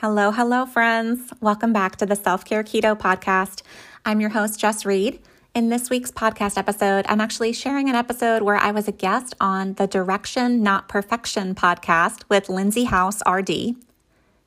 Hello, 0.00 0.30
hello, 0.30 0.64
friends. 0.64 1.30
Welcome 1.42 1.74
back 1.74 1.96
to 1.96 2.06
the 2.06 2.16
Self 2.16 2.42
Care 2.46 2.64
Keto 2.64 2.98
Podcast. 2.98 3.60
I'm 4.06 4.18
your 4.18 4.30
host, 4.30 4.58
Jess 4.58 4.86
Reed. 4.86 5.20
In 5.54 5.68
this 5.68 5.90
week's 5.90 6.10
podcast 6.10 6.56
episode, 6.56 7.04
I'm 7.06 7.20
actually 7.20 7.52
sharing 7.52 7.90
an 7.90 7.94
episode 7.94 8.40
where 8.40 8.56
I 8.56 8.70
was 8.70 8.88
a 8.88 8.92
guest 8.92 9.34
on 9.42 9.74
the 9.74 9.86
Direction 9.86 10.62
Not 10.62 10.88
Perfection 10.88 11.54
podcast 11.54 12.22
with 12.30 12.48
Lindsay 12.48 12.84
House, 12.84 13.20
RD. 13.30 13.76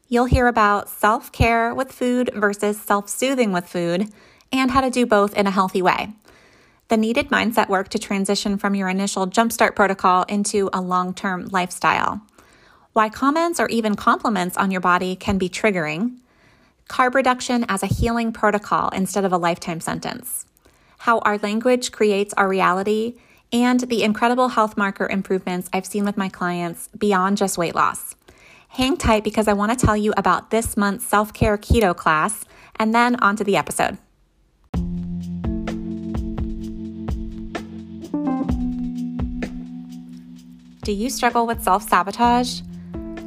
You'll 0.08 0.26
hear 0.26 0.48
about 0.48 0.89
self 0.89 1.32
care 1.32 1.72
with 1.76 1.92
food 1.92 2.32
versus 2.34 2.82
self 2.82 3.08
soothing 3.08 3.52
with 3.52 3.68
food 3.68 4.12
and 4.52 4.72
how 4.72 4.82
to 4.82 4.90
do 4.90 5.06
both 5.06 5.38
in 5.38 5.46
a 5.46 5.52
healthy 5.52 5.84
way. 5.84 6.14
The 6.88 6.98
needed 6.98 7.30
mindset 7.30 7.70
work 7.70 7.90
to 7.90 8.00
transition 8.00 8.58
from 8.58 8.74
your 8.74 8.90
initial 8.90 9.28
jumpstart 9.28 9.76
protocol 9.76 10.24
into 10.24 10.72
a 10.74 10.82
long 10.82 11.14
term 11.14 11.46
lifestyle 11.52 12.24
why 12.94 13.10
comments 13.10 13.60
or 13.60 13.68
even 13.70 13.96
compliments 13.96 14.55
on 14.55 14.70
your 14.70 14.82
body 14.82 15.16
can 15.16 15.39
be 15.39 15.50
triggering, 15.50 16.18
carb 16.88 17.16
reduction 17.16 17.66
as 17.68 17.82
a 17.82 17.88
healing 17.88 18.32
protocol 18.32 18.89
instead 18.89 19.25
of 19.25 19.33
a 19.33 19.38
lifetime 19.38 19.79
sentence, 19.79 20.46
how 21.00 21.18
our 21.19 21.39
language 21.39 21.92
creates 21.92 22.33
our 22.36 22.47
reality, 22.47 23.16
and 23.52 23.82
the 23.82 24.04
incredible 24.04 24.50
health 24.50 24.78
marker 24.78 25.07
improvements 25.07 25.69
I've 25.74 25.88
seen 25.88 26.06
with 26.06 26.18
my 26.18 26.29
clients 26.29 26.88
beyond 26.89 27.38
just 27.38 27.57
weight 27.57 27.75
loss. 27.75 28.16
Hang 28.69 28.97
tight 28.97 29.24
because 29.24 29.47
I 29.47 29.54
want 29.54 29.78
to 29.78 29.86
tell 29.86 29.97
you 29.97 30.14
about 30.16 30.52
this 30.52 30.78
month's 30.78 31.05
self 31.05 31.33
care 31.33 31.57
keto 31.57 31.96
class 31.96 32.45
and 32.75 32.94
then 32.94 33.16
on 33.17 33.36
to 33.36 33.44
the 33.44 33.58
episode. 33.58 33.97
Do 40.83 40.91
you 40.91 41.09
struggle 41.09 41.47
with 41.47 41.64
self 41.64 41.88
sabotage? 41.88 42.61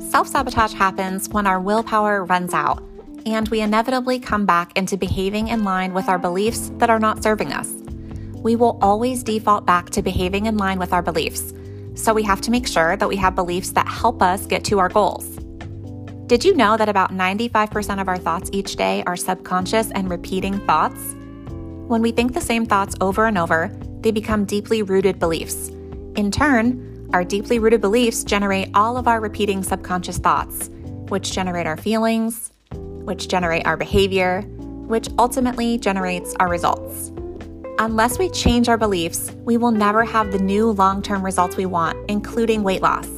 Self 0.09 0.29
sabotage 0.29 0.73
happens 0.73 1.29
when 1.29 1.49
our 1.49 1.61
willpower 1.61 2.25
runs 2.25 2.55
out 2.55 2.83
and 3.27 3.49
we 3.49 3.61
inevitably 3.61 4.21
come 4.21 4.47
back 4.47 4.71
into 4.77 4.97
behaving 4.97 5.49
in 5.49 5.65
line 5.65 5.93
with 5.93 6.09
our 6.09 6.19
beliefs 6.19 6.71
that 6.79 6.89
are 6.89 7.01
not 7.01 7.25
serving 7.25 7.53
us. 7.53 7.69
We 8.35 8.55
will 8.55 8.79
always 8.81 9.25
default 9.25 9.67
back 9.67 9.91
to 9.91 10.03
behaving 10.03 10.47
in 10.47 10.59
line 10.59 10.79
with 10.79 10.93
our 10.93 11.03
beliefs, 11.03 11.53
so 11.97 12.15
we 12.15 12.23
have 12.23 12.41
to 12.43 12.53
make 12.53 12.69
sure 12.69 12.97
that 12.97 13.09
we 13.09 13.17
have 13.17 13.35
beliefs 13.35 13.73
that 13.73 13.89
help 13.89 14.23
us 14.23 14.47
get 14.47 14.63
to 14.67 14.79
our 14.79 14.89
goals. 14.89 15.27
Did 16.29 16.45
you 16.45 16.55
know 16.55 16.77
that 16.77 16.89
about 16.89 17.11
95% 17.11 18.01
of 18.01 18.07
our 18.07 18.19
thoughts 18.19 18.49
each 18.53 18.77
day 18.77 19.03
are 19.09 19.17
subconscious 19.17 19.91
and 19.91 20.09
repeating 20.09 20.65
thoughts? 20.67 21.17
When 21.89 22.01
we 22.01 22.13
think 22.13 22.33
the 22.33 22.41
same 22.41 22.65
thoughts 22.65 22.95
over 23.01 23.27
and 23.27 23.37
over, 23.37 23.77
they 24.03 24.13
become 24.13 24.45
deeply 24.45 24.83
rooted 24.83 25.19
beliefs. 25.19 25.69
In 26.15 26.31
turn, 26.31 26.96
our 27.17 27.25
deeply 27.25 27.59
rooted 27.59 27.81
beliefs 27.81 28.23
generate 28.25 28.69
all 28.75 28.99
of 28.99 29.09
our 29.09 29.23
repeating 29.23 29.63
subconscious 29.63 30.19
thoughts, 30.19 30.69
which 31.09 31.33
generate 31.33 31.67
our 31.67 31.79
feelings, 31.79 32.53
which 32.75 33.27
generate 33.27 33.67
our 33.67 33.79
behavior, 33.79 34.43
which 34.87 35.09
ultimately 35.19 35.79
generates 35.79 36.35
our 36.41 36.47
results. 36.47 37.11
Unless 37.79 38.19
we 38.19 38.29
change 38.29 38.69
our 38.69 38.77
beliefs, 38.77 39.33
we 39.47 39.57
will 39.57 39.71
never 39.71 40.05
have 40.05 40.31
the 40.31 40.39
new 40.39 40.73
long 40.73 41.01
term 41.01 41.25
results 41.25 41.57
we 41.57 41.65
want, 41.65 41.97
including 42.11 42.63
weight 42.63 42.83
loss. 42.83 43.09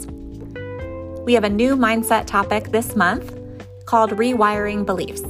We 1.26 1.32
have 1.32 1.42
a 1.42 1.50
new 1.50 1.74
mindset 1.74 2.26
topic 2.26 2.70
this 2.70 2.94
month 2.94 3.36
called 3.84 4.12
Rewiring 4.12 4.86
Beliefs. 4.86 5.24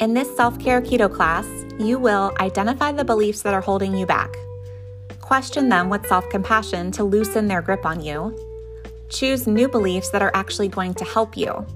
In 0.00 0.14
this 0.14 0.36
self 0.36 0.56
care 0.60 0.80
keto 0.80 1.12
class, 1.12 1.46
you 1.80 1.98
will 1.98 2.32
identify 2.38 2.92
the 2.92 3.04
beliefs 3.04 3.42
that 3.42 3.54
are 3.54 3.60
holding 3.60 3.96
you 3.96 4.06
back 4.06 4.36
Question 5.28 5.68
them 5.68 5.90
with 5.90 6.06
self 6.06 6.26
compassion 6.30 6.90
to 6.92 7.04
loosen 7.04 7.48
their 7.48 7.60
grip 7.60 7.84
on 7.84 8.00
you. 8.00 8.34
Choose 9.10 9.46
new 9.46 9.68
beliefs 9.68 10.08
that 10.08 10.22
are 10.22 10.30
actually 10.32 10.68
going 10.68 10.94
to 10.94 11.04
help 11.04 11.36
you. 11.36 11.66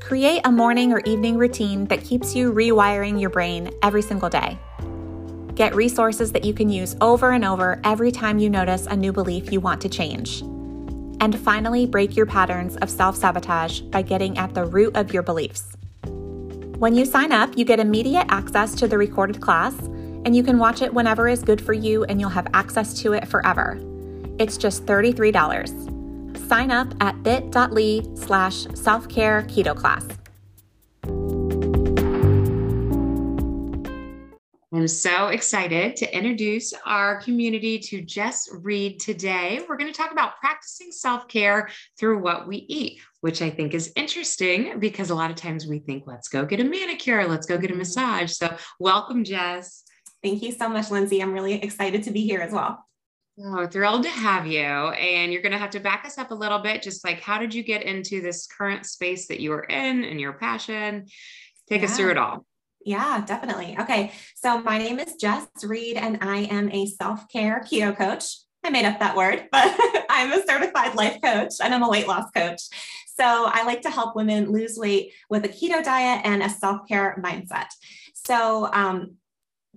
Create 0.00 0.42
a 0.44 0.52
morning 0.52 0.92
or 0.92 1.00
evening 1.00 1.36
routine 1.36 1.86
that 1.86 2.04
keeps 2.04 2.36
you 2.36 2.52
rewiring 2.52 3.20
your 3.20 3.30
brain 3.30 3.72
every 3.82 4.00
single 4.00 4.28
day. 4.28 4.56
Get 5.56 5.74
resources 5.74 6.30
that 6.30 6.44
you 6.44 6.54
can 6.54 6.68
use 6.68 6.94
over 7.00 7.32
and 7.32 7.44
over 7.44 7.80
every 7.82 8.12
time 8.12 8.38
you 8.38 8.48
notice 8.48 8.86
a 8.86 8.94
new 8.94 9.12
belief 9.12 9.50
you 9.50 9.58
want 9.58 9.80
to 9.80 9.88
change. 9.88 10.42
And 11.20 11.36
finally, 11.36 11.84
break 11.84 12.14
your 12.14 12.26
patterns 12.26 12.76
of 12.76 12.88
self 12.88 13.16
sabotage 13.16 13.80
by 13.80 14.02
getting 14.02 14.38
at 14.38 14.54
the 14.54 14.64
root 14.64 14.96
of 14.96 15.12
your 15.12 15.24
beliefs. 15.24 15.64
When 16.04 16.94
you 16.94 17.06
sign 17.06 17.32
up, 17.32 17.58
you 17.58 17.64
get 17.64 17.80
immediate 17.80 18.26
access 18.28 18.76
to 18.76 18.86
the 18.86 18.98
recorded 18.98 19.40
class 19.40 19.74
and 20.24 20.34
you 20.34 20.42
can 20.42 20.58
watch 20.58 20.82
it 20.82 20.92
whenever 20.92 21.28
is 21.28 21.42
good 21.42 21.60
for 21.60 21.72
you 21.72 22.04
and 22.04 22.20
you'll 22.20 22.30
have 22.30 22.46
access 22.54 22.94
to 23.02 23.12
it 23.12 23.26
forever. 23.28 23.78
It's 24.38 24.56
just 24.56 24.86
$33. 24.86 26.48
Sign 26.48 26.70
up 26.70 26.94
at 27.00 27.22
bit.ly 27.22 28.02
slash 28.14 28.66
self-care 28.74 29.42
keto 29.42 29.76
class. 29.76 30.06
I'm 34.70 34.86
so 34.86 35.28
excited 35.28 35.96
to 35.96 36.16
introduce 36.16 36.74
our 36.84 37.20
community 37.22 37.78
to 37.78 38.02
Jess 38.02 38.48
Reed 38.52 39.00
today. 39.00 39.60
We're 39.66 39.78
going 39.78 39.90
to 39.90 39.96
talk 39.96 40.12
about 40.12 40.36
practicing 40.38 40.92
self 40.92 41.26
care 41.26 41.70
through 41.98 42.20
what 42.20 42.46
we 42.46 42.58
eat, 42.68 43.00
which 43.22 43.40
I 43.40 43.48
think 43.48 43.72
is 43.72 43.92
interesting 43.96 44.78
because 44.78 45.08
a 45.08 45.14
lot 45.14 45.30
of 45.30 45.36
times 45.36 45.66
we 45.66 45.78
think, 45.78 46.04
let's 46.06 46.28
go 46.28 46.44
get 46.44 46.60
a 46.60 46.64
manicure, 46.64 47.26
let's 47.26 47.46
go 47.46 47.56
get 47.56 47.70
a 47.70 47.74
massage. 47.74 48.32
So, 48.32 48.54
welcome, 48.78 49.24
Jess. 49.24 49.84
Thank 50.22 50.42
you 50.42 50.52
so 50.52 50.68
much, 50.68 50.90
Lindsay. 50.90 51.22
I'm 51.22 51.32
really 51.32 51.62
excited 51.62 52.02
to 52.04 52.10
be 52.10 52.22
here 52.22 52.40
as 52.40 52.52
well. 52.52 52.84
Oh, 53.40 53.66
thrilled 53.68 54.02
to 54.02 54.10
have 54.10 54.48
you. 54.48 54.60
And 54.60 55.32
you're 55.32 55.42
going 55.42 55.52
to 55.52 55.58
have 55.58 55.70
to 55.70 55.80
back 55.80 56.04
us 56.04 56.18
up 56.18 56.32
a 56.32 56.34
little 56.34 56.58
bit. 56.58 56.82
Just 56.82 57.04
like, 57.04 57.20
how 57.20 57.38
did 57.38 57.54
you 57.54 57.62
get 57.62 57.84
into 57.84 58.20
this 58.20 58.46
current 58.46 58.84
space 58.84 59.28
that 59.28 59.38
you 59.38 59.52
are 59.52 59.62
in 59.62 60.02
and 60.02 60.20
your 60.20 60.32
passion? 60.32 61.06
Take 61.68 61.82
yeah. 61.82 61.86
us 61.86 61.96
through 61.96 62.10
it 62.10 62.18
all. 62.18 62.44
Yeah, 62.84 63.22
definitely. 63.24 63.76
Okay. 63.78 64.12
So, 64.34 64.60
my 64.62 64.78
name 64.78 64.98
is 64.98 65.14
Jess 65.16 65.46
Reed, 65.62 65.96
and 65.96 66.18
I 66.22 66.38
am 66.38 66.70
a 66.70 66.86
self 66.86 67.28
care 67.28 67.60
keto 67.60 67.96
coach. 67.96 68.24
I 68.64 68.70
made 68.70 68.86
up 68.86 68.98
that 68.98 69.16
word, 69.16 69.46
but 69.52 69.76
I'm 70.08 70.32
a 70.32 70.44
certified 70.44 70.94
life 70.94 71.20
coach 71.22 71.54
and 71.62 71.74
I'm 71.74 71.82
a 71.82 71.88
weight 71.88 72.08
loss 72.08 72.30
coach. 72.34 72.62
So, 73.14 73.24
I 73.24 73.64
like 73.64 73.82
to 73.82 73.90
help 73.90 74.16
women 74.16 74.50
lose 74.50 74.78
weight 74.78 75.12
with 75.28 75.44
a 75.44 75.48
keto 75.48 75.84
diet 75.84 76.22
and 76.24 76.42
a 76.42 76.48
self 76.48 76.88
care 76.88 77.20
mindset. 77.22 77.66
So, 78.14 78.72
um, 78.72 79.17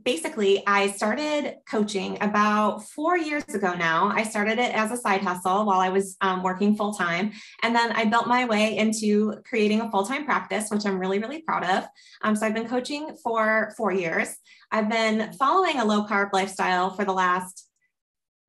basically, 0.04 0.64
I 0.68 0.92
started 0.92 1.56
coaching 1.70 2.18
about 2.22 2.84
four 2.90 3.18
years 3.18 3.44
ago 3.54 3.74
now. 3.74 4.12
I 4.14 4.24
started 4.24 4.60
it 4.60 4.74
as 4.74 4.92
a 4.92 4.98
side 4.98 5.22
hustle 5.22 5.66
while 5.66 5.80
I 5.80 5.90
was 5.90 6.18
um, 6.22 6.44
working 6.44 6.76
full 6.76 6.94
time. 6.94 7.32
And 7.64 7.76
then 7.76 7.92
I 7.92 8.06
built 8.06 8.28
my 8.28 8.46
way 8.46 8.78
into 8.78 9.36
creating 9.46 9.82
a 9.82 9.92
full 9.92 10.06
time 10.06 10.26
practice, 10.26 10.70
which 10.70 10.86
I'm 10.86 11.00
really, 11.00 11.20
really 11.20 11.42
proud 11.42 11.64
of. 11.64 11.88
Um, 12.22 12.36
so 12.36 12.46
I've 12.46 12.54
been 12.54 12.68
coaching 12.68 13.16
for 13.24 13.74
four 13.78 13.92
years. 13.92 14.36
I've 14.72 14.90
been 14.90 15.34
following 15.34 15.80
a 15.80 15.86
low 15.86 16.06
carb 16.06 16.30
lifestyle 16.34 16.92
for 16.92 17.06
the 17.06 17.14
last 17.14 17.68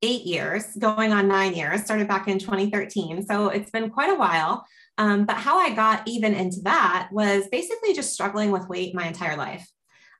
eight 0.01 0.23
years, 0.23 0.65
going 0.77 1.13
on 1.13 1.27
nine 1.27 1.55
years, 1.55 1.83
started 1.83 2.07
back 2.07 2.27
in 2.27 2.37
2013. 2.37 3.25
So 3.25 3.47
it's 3.47 3.71
been 3.71 3.89
quite 3.89 4.11
a 4.11 4.15
while. 4.15 4.65
Um, 4.97 5.25
but 5.25 5.37
how 5.37 5.57
I 5.57 5.73
got 5.73 6.07
even 6.07 6.35
into 6.35 6.59
that 6.63 7.09
was 7.11 7.47
basically 7.47 7.93
just 7.93 8.13
struggling 8.13 8.51
with 8.51 8.67
weight 8.67 8.93
my 8.93 9.07
entire 9.07 9.37
life. 9.37 9.67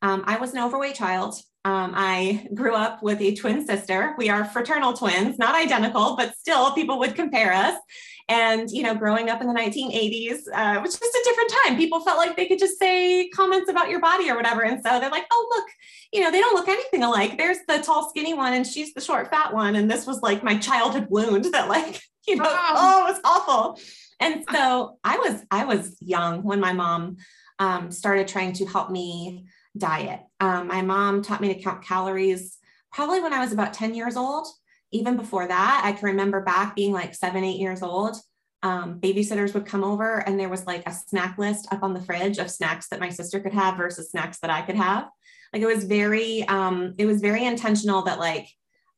Um, 0.03 0.24
I 0.28 0.38
was 0.38 0.53
an 0.53 0.62
overweight 0.62 0.96
child. 0.96 1.36
Um, 1.66 1.94
I 1.96 2.46
grew 2.53 2.75
up 2.75 3.02
with 3.02 3.22
a 3.22 3.34
twin 3.36 3.66
sister. 3.66 4.16
We 4.18 4.30
are 4.30 4.44
fraternal 4.44 4.91
twins, 4.91 5.40
not 5.40 5.56
identical, 5.56 6.18
but 6.18 6.36
still 6.36 6.74
people 6.74 7.00
would 7.00 7.16
compare 7.16 7.53
us. 7.53 7.80
And, 8.28 8.69
you 8.69 8.84
know, 8.84 8.96
growing 8.96 9.30
up 9.30 9.40
in 9.40 9.47
the 9.47 9.53
1980s, 9.53 10.40
uh, 10.53 10.81
was 10.81 11.00
just 11.00 11.16
a 11.16 11.22
different 11.24 11.53
time. 11.64 11.78
People 11.78 12.02
felt 12.02 12.18
like 12.18 12.36
they 12.36 12.47
could 12.47 12.59
just 12.59 12.78
say 12.78 13.30
comments 13.30 13.69
about 13.69 13.90
your 13.90 14.02
body 14.02 14.30
or 14.30 14.36
whatever. 14.36 14.64
And 14.64 14.84
so 14.84 15.00
they're 15.00 15.09
like, 15.09 15.25
oh, 15.31 15.47
look, 15.56 15.68
you 16.12 16.20
know, 16.20 16.31
they 16.31 16.41
don't 16.41 16.53
look 16.53 16.68
anything 16.68 17.03
alike. 17.03 17.38
There's 17.38 17.59
the 17.68 17.80
tall, 17.80 18.09
skinny 18.09 18.34
one, 18.34 18.53
and 18.53 18.68
she's 18.68 18.94
the 18.94 19.02
short, 19.02 19.30
fat 19.30 19.53
one. 19.53 19.75
And 19.75 19.90
this 19.90 20.06
was 20.06 20.22
like 20.22 20.44
my 20.44 20.58
childhood 20.58 21.08
wound 21.09 21.46
that, 21.53 21.70
like, 21.70 22.02
you 22.28 22.35
know, 22.35 22.44
wow. 22.44 22.74
oh, 22.75 23.08
it 23.08 23.12
was 23.12 23.22
awful. 23.24 23.80
And 24.20 24.44
so 24.52 24.97
I 25.03 25.18
was, 25.18 25.41
I 25.50 25.64
was 25.64 25.96
young 26.02 26.44
when 26.44 26.59
my 26.59 26.74
mom 26.74 27.17
um, 27.59 27.90
started 27.91 28.28
trying 28.28 28.53
to 28.53 28.66
help 28.66 28.90
me 28.90 29.46
diet. 29.78 30.22
Um, 30.40 30.67
my 30.67 30.81
mom 30.81 31.22
taught 31.22 31.41
me 31.41 31.53
to 31.53 31.61
count 31.61 31.84
calories 31.84 32.58
probably 32.91 33.22
when 33.22 33.34
I 33.34 33.40
was 33.40 33.52
about 33.52 33.73
10 33.73 33.96
years 33.96 34.16
old. 34.16 34.47
Even 34.91 35.17
before 35.17 35.47
that, 35.47 35.81
I 35.84 35.93
can 35.93 36.05
remember 36.05 36.41
back 36.41 36.75
being 36.75 36.93
like 36.93 37.16
seven, 37.16 37.43
eight 37.43 37.59
years 37.59 37.81
old. 37.81 38.16
Um, 38.61 38.99
babysitters 38.99 39.53
would 39.53 39.66
come 39.66 39.84
over 39.84 40.20
and 40.20 40.40
there 40.40 40.47
was 40.47 40.66
like 40.66 40.87
a 40.87 40.93
snack 40.93 41.37
list 41.37 41.67
up 41.72 41.84
on 41.84 41.93
the 41.93 42.02
fridge 42.02 42.37
of 42.37 42.49
snacks 42.49 42.87
that 42.90 42.99
my 42.99 43.09
sister 43.09 43.40
could 43.40 43.53
have 43.53 43.75
versus 43.75 44.11
snacks 44.11 44.40
that 44.40 44.52
I 44.52 44.61
could 44.61 44.75
have. 44.75 45.09
Like 45.52 45.61
it 45.61 45.67
was 45.67 45.84
very, 45.84 46.47
um, 46.47 46.93
it 46.97 47.05
was 47.05 47.19
very 47.19 47.46
intentional 47.46 48.03
that 48.03 48.19
like 48.19 48.47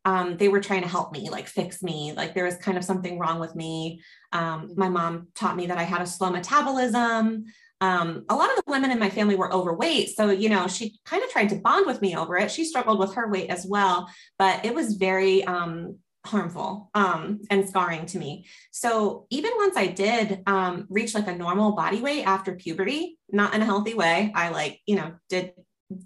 um, 0.06 0.38
they 0.38 0.50
were 0.50 0.62
trying 0.62 0.84
to 0.84 0.88
help 0.88 1.12
me, 1.12 1.30
like 1.30 1.48
fix 1.48 1.82
me. 1.82 2.14
Like 2.16 2.36
there 2.36 2.46
was 2.46 2.58
kind 2.58 2.78
of 2.78 2.84
something 2.84 3.18
wrong 3.18 3.40
with 3.40 3.56
me. 3.56 4.02
Um, 4.32 4.72
my 4.78 4.88
mom 4.88 5.30
taught 5.34 5.58
me 5.58 5.66
that 5.66 5.80
I 5.80 5.84
had 5.84 6.02
a 6.02 6.08
slow 6.08 6.30
metabolism 6.30 7.46
um, 7.82 8.26
a 8.30 8.36
lot 8.36 8.50
of 8.50 8.56
the 8.58 8.72
women 8.72 8.92
in 8.92 9.00
my 9.00 9.10
family 9.10 9.36
were 9.36 9.54
overweight. 9.54 10.16
So, 10.16 10.30
you 10.30 10.50
know, 10.50 10.68
she 10.68 10.98
kind 11.06 11.24
of 11.24 11.30
tried 11.30 11.50
to 11.50 11.56
bond 11.56 11.86
with 11.86 12.02
me 12.02 12.16
over 12.16 12.38
it. 12.38 12.52
She 12.52 12.66
struggled 12.66 13.00
with 13.00 13.16
her 13.16 13.30
weight 13.30 13.50
as 13.50 13.66
well, 13.66 14.10
but 14.40 14.66
it 14.66 14.74
was 14.74 14.96
very, 14.96 15.44
um, 15.44 15.98
harmful 16.26 16.90
um, 16.96 17.40
and 17.50 17.68
scarring 17.68 18.06
to 18.08 18.18
me. 18.18 18.46
So 18.72 19.28
even 19.30 19.52
once 19.58 19.78
I 19.78 19.88
did 19.88 20.42
um, 20.48 20.88
reach 20.90 21.14
like 21.14 21.28
a 21.28 21.36
normal 21.36 21.74
body 21.74 22.02
weight 22.02 22.24
after 22.24 22.56
puberty, 22.56 23.18
not 23.32 23.54
in 23.54 23.62
a 23.62 23.66
healthy 23.66 23.94
way, 23.94 24.32
I 24.34 24.50
like, 24.50 24.80
you 24.86 24.96
know, 24.96 25.14
did 25.30 25.54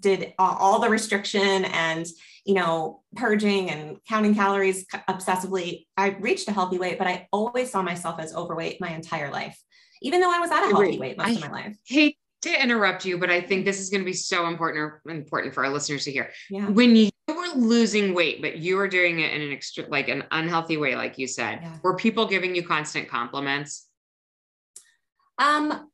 did 0.00 0.34
all 0.38 0.78
the 0.78 0.90
restriction 0.90 1.64
and 1.64 2.06
you 2.44 2.52
know 2.52 3.00
purging 3.16 3.70
and 3.70 3.96
counting 4.06 4.34
calories 4.34 4.84
obsessively 5.08 5.86
i 5.96 6.10
reached 6.20 6.46
a 6.48 6.52
healthy 6.52 6.76
weight 6.76 6.98
but 6.98 7.06
i 7.06 7.26
always 7.32 7.70
saw 7.70 7.80
myself 7.80 8.20
as 8.20 8.34
overweight 8.34 8.78
my 8.78 8.90
entire 8.90 9.30
life 9.30 9.58
even 10.00 10.20
though 10.20 10.32
i 10.32 10.38
was 10.38 10.50
at 10.50 10.64
a 10.64 10.68
healthy 10.68 10.98
weight 10.98 11.16
most 11.16 11.28
I 11.28 11.32
of 11.32 11.40
my 11.40 11.50
life 11.50 11.76
hate 11.86 12.16
to 12.42 12.62
interrupt 12.62 13.04
you 13.04 13.18
but 13.18 13.30
i 13.30 13.40
think 13.40 13.64
this 13.64 13.80
is 13.80 13.90
going 13.90 14.00
to 14.00 14.06
be 14.06 14.12
so 14.12 14.46
important 14.46 14.92
important 15.08 15.54
for 15.54 15.64
our 15.64 15.70
listeners 15.70 16.04
to 16.04 16.12
hear 16.12 16.30
yeah. 16.48 16.68
when 16.68 16.96
you 16.96 17.10
were 17.28 17.54
losing 17.54 18.14
weight 18.14 18.40
but 18.40 18.58
you 18.58 18.76
were 18.76 18.88
doing 18.88 19.20
it 19.20 19.32
in 19.32 19.42
an 19.42 19.52
extra 19.52 19.84
like 19.88 20.08
an 20.08 20.24
unhealthy 20.30 20.76
way 20.76 20.96
like 20.96 21.18
you 21.18 21.26
said 21.26 21.60
yeah. 21.62 21.76
were 21.82 21.96
people 21.96 22.26
giving 22.26 22.54
you 22.54 22.66
constant 22.66 23.08
compliments 23.08 23.86
um 25.38 25.88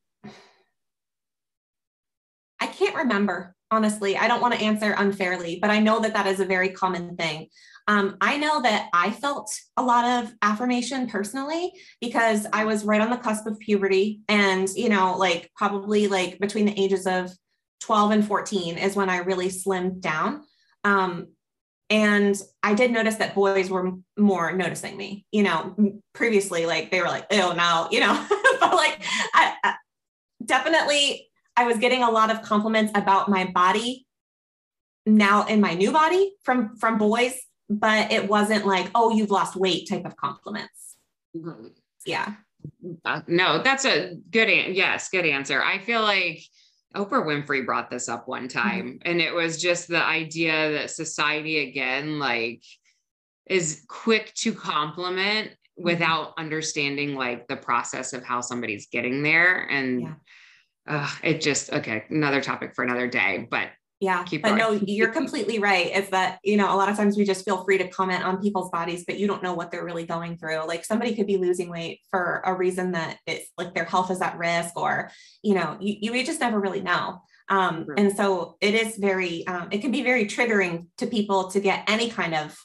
i 2.61 2.67
can't 2.67 2.97
remember 2.97 3.57
honestly. 3.71 4.17
I 4.17 4.29
don't 4.29 4.41
want 4.41 4.55
to 4.55 4.61
answer 4.61 4.95
unfairly, 4.97 5.59
but 5.61 5.71
I 5.71 5.81
know 5.81 6.01
that 6.01 6.15
that 6.15 6.27
is 6.27 6.41
a 6.41 6.45
very 6.45 6.71
common 6.71 7.17
thing. 7.17 7.49
Um, 7.89 8.17
I 8.21 8.37
know 8.37 8.63
that 8.63 8.89
I 8.93 9.11
felt 9.11 9.55
a 9.77 9.83
lot 9.83 10.05
of 10.05 10.33
affirmation 10.43 11.09
personally 11.09 11.73
because 12.01 12.47
I 12.53 12.65
was 12.65 12.85
right 12.85 13.01
on 13.01 13.11
the 13.11 13.17
cusp 13.17 13.47
of 13.47 13.59
puberty. 13.59 14.21
And, 14.29 14.69
you 14.75 14.89
know, 14.89 15.17
like 15.17 15.51
probably 15.57 16.09
like 16.09 16.39
between 16.39 16.67
the 16.67 16.81
ages 16.81 17.07
of 17.07 17.31
12 17.83 18.11
and 18.11 18.27
14 18.27 18.79
is 18.79 18.97
when 18.97 19.09
I 19.09 19.19
really 19.19 19.49
slimmed 19.49 20.01
down. 20.01 20.43
Um, 20.83 21.29
and 21.89 22.37
I 22.63 22.75
did 22.75 22.91
notice 22.91 23.17
that 23.17 23.35
boys 23.35 23.71
were 23.71 23.93
more 24.17 24.53
noticing 24.53 24.97
me, 24.97 25.25
you 25.31 25.45
know, 25.45 25.77
previously, 26.13 26.67
like 26.67 26.91
they 26.91 27.01
were 27.01 27.07
like, 27.07 27.27
oh, 27.31 27.53
no, 27.57 27.89
you 27.93 28.01
know, 28.01 28.27
but 28.61 28.75
like 28.75 29.01
I, 29.35 29.55
I 29.63 29.75
definitely 30.45 31.29
I 31.57 31.65
was 31.65 31.79
getting 31.79 32.03
a 32.03 32.11
lot 32.11 32.31
of 32.31 32.43
compliments 32.43 32.93
about 32.95 33.29
my 33.29 33.47
body 33.47 34.07
now 35.07 35.47
in 35.47 35.61
my 35.61 35.75
new 35.75 35.93
body 35.93 36.33
from 36.43 36.77
from 36.77 36.99
boys, 36.99 37.35
but 37.69 38.13
it 38.13 38.29
wasn't 38.29 38.67
like, 38.67 38.91
"Oh, 38.95 39.11
you've 39.11 39.31
lost 39.31 39.57
weight" 39.57 39.89
type 39.89 40.05
of 40.05 40.17
compliments. 40.17 40.97
Mm-hmm. 41.37 41.69
Yeah. 42.05 42.35
Uh, 43.05 43.21
no, 43.27 43.63
that's 43.63 43.85
a 43.85 44.17
good 44.31 44.49
an- 44.49 44.75
yes, 44.75 45.09
good 45.09 45.27
answer. 45.27 45.63
I 45.63 45.79
feel 45.79 46.03
like 46.03 46.43
Oprah 46.95 47.25
Winfrey 47.25 47.65
brought 47.65 47.91
this 47.91 48.09
up 48.09 48.27
one 48.27 48.49
mm-hmm. 48.49 48.59
time 48.59 48.87
mm-hmm. 48.87 48.97
and 49.05 49.21
it 49.21 49.35
was 49.35 49.61
just 49.61 49.89
the 49.89 50.03
idea 50.03 50.73
that 50.73 50.91
society 50.91 51.69
again 51.69 52.19
like 52.19 52.63
is 53.47 53.85
quick 53.89 54.33
to 54.35 54.53
compliment 54.53 55.49
mm-hmm. 55.51 55.85
without 55.85 56.33
understanding 56.39 57.15
like 57.15 57.47
the 57.49 57.57
process 57.57 58.13
of 58.13 58.25
how 58.25 58.41
somebody's 58.41 58.87
getting 58.87 59.23
there 59.23 59.69
and 59.69 60.03
yeah 60.03 60.15
uh, 60.89 61.11
it 61.23 61.41
just 61.41 61.73
okay 61.73 62.05
another 62.11 62.41
topic 62.41 62.75
for 62.75 62.85
another 62.85 63.09
day 63.09 63.47
but 63.51 63.69
yeah 64.01 64.25
but 64.31 64.43
going. 64.43 64.59
no 64.59 64.73
you're 64.87 65.09
completely 65.09 65.59
right 65.59 65.95
is 65.97 66.09
that 66.11 66.39
you 66.45 66.57
know 66.57 66.75
a 66.75 66.77
lot 66.77 66.89
of 66.89 66.97
times 66.97 67.17
we 67.17 67.25
just 67.25 67.45
feel 67.45 67.65
free 67.65 67.79
to 67.79 67.89
comment 67.89 68.25
on 68.25 68.43
people's 68.43 68.71
bodies 68.71 69.05
but 69.07 69.19
you 69.19 69.27
don't 69.27 69.43
know 69.43 69.55
what 69.55 69.71
they're 69.71 69.85
really 69.85 70.07
going 70.07 70.37
through. 70.37 70.67
Like 70.67 70.85
somebody 70.85 71.15
could 71.15 71.27
be 71.27 71.37
losing 71.37 71.71
weight 71.71 72.01
for 72.11 72.43
a 72.45 72.55
reason 72.55 72.93
that 72.93 73.19
it's 73.27 73.51
like 73.57 73.75
their 73.75 73.85
health 73.85 74.11
is 74.11 74.21
at 74.21 74.39
risk 74.39 74.77
or 74.77 75.11
you 75.43 75.55
know 75.55 75.77
you, 75.81 76.13
you 76.13 76.25
just 76.25 76.41
never 76.41 76.61
really 76.61 76.83
know. 76.83 77.23
Um, 77.49 77.87
and 77.97 78.17
so 78.17 78.57
it 78.61 78.75
is 78.75 78.97
very 78.97 79.47
um, 79.47 79.69
it 79.71 79.81
can 79.81 79.93
be 79.93 80.03
very 80.03 80.27
triggering 80.27 80.87
to 80.99 81.07
people 81.07 81.51
to 81.51 81.61
get 81.61 81.85
any 81.89 82.11
kind 82.11 82.35
of 82.35 82.57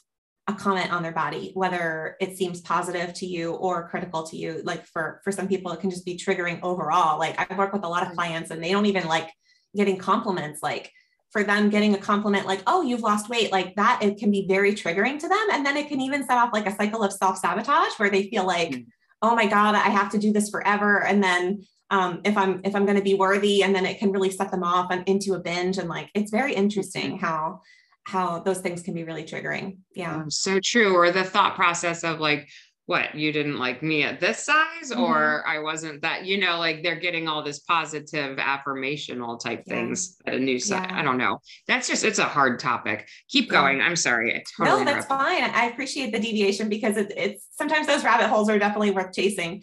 a 0.48 0.54
comment 0.54 0.92
on 0.92 1.04
their 1.04 1.12
body 1.12 1.52
whether 1.54 2.16
it 2.20 2.36
seems 2.36 2.60
positive 2.60 3.14
to 3.14 3.26
you 3.26 3.52
or 3.52 3.88
critical 3.88 4.24
to 4.24 4.36
you. 4.36 4.60
Like 4.64 4.84
for 4.86 5.20
for 5.24 5.32
some 5.32 5.48
people 5.48 5.72
it 5.72 5.80
can 5.80 5.90
just 5.90 6.04
be 6.04 6.18
triggering 6.18 6.60
overall. 6.62 7.18
Like 7.18 7.38
i 7.38 7.56
work 7.56 7.72
with 7.72 7.84
a 7.84 7.88
lot 7.88 8.06
of 8.06 8.12
clients 8.12 8.50
and 8.50 8.62
they 8.62 8.72
don't 8.72 8.86
even 8.86 9.06
like 9.06 9.30
getting 9.74 9.96
compliments 9.96 10.60
like 10.62 10.92
for 11.32 11.42
them 11.42 11.70
getting 11.70 11.94
a 11.94 11.98
compliment 11.98 12.46
like 12.46 12.62
oh 12.66 12.82
you've 12.82 13.00
lost 13.00 13.28
weight 13.28 13.50
like 13.50 13.74
that 13.74 13.98
it 14.02 14.18
can 14.18 14.30
be 14.30 14.46
very 14.46 14.74
triggering 14.74 15.18
to 15.18 15.28
them 15.28 15.46
and 15.52 15.64
then 15.64 15.76
it 15.76 15.88
can 15.88 16.00
even 16.00 16.24
set 16.26 16.38
off 16.38 16.52
like 16.52 16.66
a 16.66 16.76
cycle 16.76 17.02
of 17.02 17.12
self-sabotage 17.12 17.92
where 17.96 18.10
they 18.10 18.28
feel 18.28 18.46
like 18.46 18.70
mm-hmm. 18.70 18.88
oh 19.22 19.34
my 19.34 19.46
god 19.46 19.74
i 19.74 19.88
have 19.88 20.10
to 20.10 20.18
do 20.18 20.32
this 20.32 20.50
forever 20.50 21.04
and 21.04 21.22
then 21.22 21.64
um, 21.90 22.20
if 22.24 22.36
i'm 22.36 22.60
if 22.64 22.74
i'm 22.74 22.84
going 22.84 22.96
to 22.96 23.02
be 23.02 23.14
worthy 23.14 23.62
and 23.62 23.74
then 23.74 23.84
it 23.84 23.98
can 23.98 24.12
really 24.12 24.30
set 24.30 24.50
them 24.50 24.62
off 24.62 24.90
and 24.90 25.06
into 25.08 25.34
a 25.34 25.40
binge 25.40 25.78
and 25.78 25.88
like 25.88 26.10
it's 26.14 26.30
very 26.30 26.54
interesting 26.54 27.18
how 27.18 27.60
how 28.04 28.40
those 28.40 28.58
things 28.58 28.82
can 28.82 28.94
be 28.94 29.04
really 29.04 29.24
triggering. 29.24 29.78
Yeah. 29.94 30.24
So 30.28 30.58
true. 30.62 30.94
Or 30.96 31.10
the 31.10 31.24
thought 31.24 31.54
process 31.54 32.04
of 32.04 32.20
like, 32.20 32.48
what 32.86 33.14
you 33.14 33.32
didn't 33.32 33.58
like 33.58 33.82
me 33.82 34.02
at 34.02 34.18
this 34.18 34.44
size 34.44 34.90
mm-hmm. 34.90 35.00
or 35.00 35.46
i 35.46 35.58
wasn't 35.58 36.00
that 36.02 36.24
you 36.24 36.38
know 36.38 36.58
like 36.58 36.82
they're 36.82 36.98
getting 36.98 37.28
all 37.28 37.42
this 37.42 37.60
positive 37.60 38.36
affirmational 38.38 39.38
type 39.38 39.62
yeah. 39.66 39.74
things 39.74 40.16
at 40.26 40.34
a 40.34 40.38
new 40.38 40.58
site 40.58 40.90
yeah. 40.90 40.98
i 40.98 41.02
don't 41.02 41.18
know 41.18 41.38
that's 41.68 41.88
just 41.88 42.04
it's 42.04 42.18
a 42.18 42.24
hard 42.24 42.58
topic 42.58 43.08
keep 43.28 43.46
yeah. 43.46 43.60
going 43.60 43.80
i'm 43.80 43.96
sorry 43.96 44.42
totally 44.56 44.84
no 44.84 44.92
that's 44.92 45.06
fine 45.06 45.42
i 45.42 45.66
appreciate 45.66 46.12
the 46.12 46.18
deviation 46.18 46.68
because 46.68 46.96
it, 46.96 47.12
it's 47.16 47.46
sometimes 47.52 47.86
those 47.86 48.04
rabbit 48.04 48.28
holes 48.28 48.48
are 48.48 48.58
definitely 48.58 48.90
worth 48.90 49.12
chasing 49.12 49.62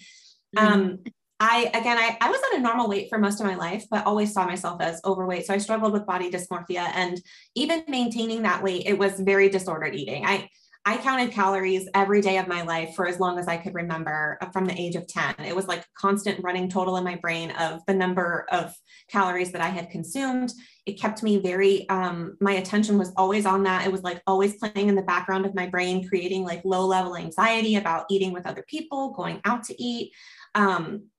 mm-hmm. 0.56 0.66
um 0.66 1.00
I 1.42 1.71
again, 1.74 1.98
I, 1.98 2.18
I 2.19 2.30
was 2.30 2.42
at 2.51 2.60
a 2.60 2.62
normal 2.62 2.89
weight 2.89 3.07
for 3.10 3.18
most 3.18 3.39
of 3.39 3.45
my 3.45 3.56
life, 3.56 3.86
but 3.89 4.06
always 4.06 4.33
saw 4.33 4.45
myself 4.45 4.81
as 4.81 5.00
overweight. 5.06 5.45
So 5.45 5.54
I 5.54 5.57
struggled 5.57 5.94
with 5.94 6.06
body 6.06 6.30
dysmorphia, 6.30 6.92
and 6.94 7.18
even 7.56 7.83
maintaining 7.88 8.42
that 8.42 8.62
weight, 8.62 8.83
it 8.86 8.98
was 8.98 9.18
very 9.21 9.48
disordered 9.48 9.95
eating. 9.95 10.25
I 10.25 10.50
I 10.90 10.98
counted 10.98 11.32
calories 11.32 11.88
every 11.94 12.20
day 12.20 12.40
of 12.40 12.48
my 12.48 12.64
life 12.64 12.96
for 12.96 13.08
as 13.08 13.20
long 13.20 13.38
as 13.38 13.48
I 13.48 13.58
could 13.58 13.76
remember 13.76 14.40
uh, 14.42 14.50
from 14.50 14.66
the 14.66 14.74
age 14.74 14.96
of 14.96 15.06
10. 15.06 15.36
It 15.46 15.56
was 15.56 15.68
like 15.68 15.86
constant 15.94 16.44
running 16.44 16.68
total 16.68 16.98
in 16.98 17.04
my 17.04 17.14
brain 17.14 17.52
of 17.52 17.82
the 17.86 17.94
number 17.94 18.48
of 18.52 18.74
calories 19.08 19.52
that 19.52 19.62
I 19.62 19.68
had 19.68 19.92
consumed. 19.92 20.52
It 20.88 20.94
kept 21.00 21.22
me 21.22 21.38
very, 21.38 21.88
um, 21.90 22.38
my 22.42 22.54
attention 22.54 22.98
was 22.98 23.14
always 23.18 23.46
on 23.46 23.62
that. 23.66 23.86
It 23.86 23.92
was 23.92 24.02
like 24.02 24.24
always 24.26 24.56
playing 24.56 24.90
in 24.90 24.96
the 24.96 25.04
background 25.04 25.46
of 25.46 25.54
my 25.54 25.68
brain, 25.68 26.08
creating 26.10 26.44
like 26.44 26.66
low 26.66 26.88
level 26.88 27.16
anxiety 27.16 27.76
about 27.76 28.08
eating 28.10 28.34
with 28.34 28.48
other 28.48 28.66
people, 28.68 29.12
going 29.12 29.42
out 29.46 29.66
to 29.66 29.80
eat. 29.80 30.12
Um, 30.56 31.10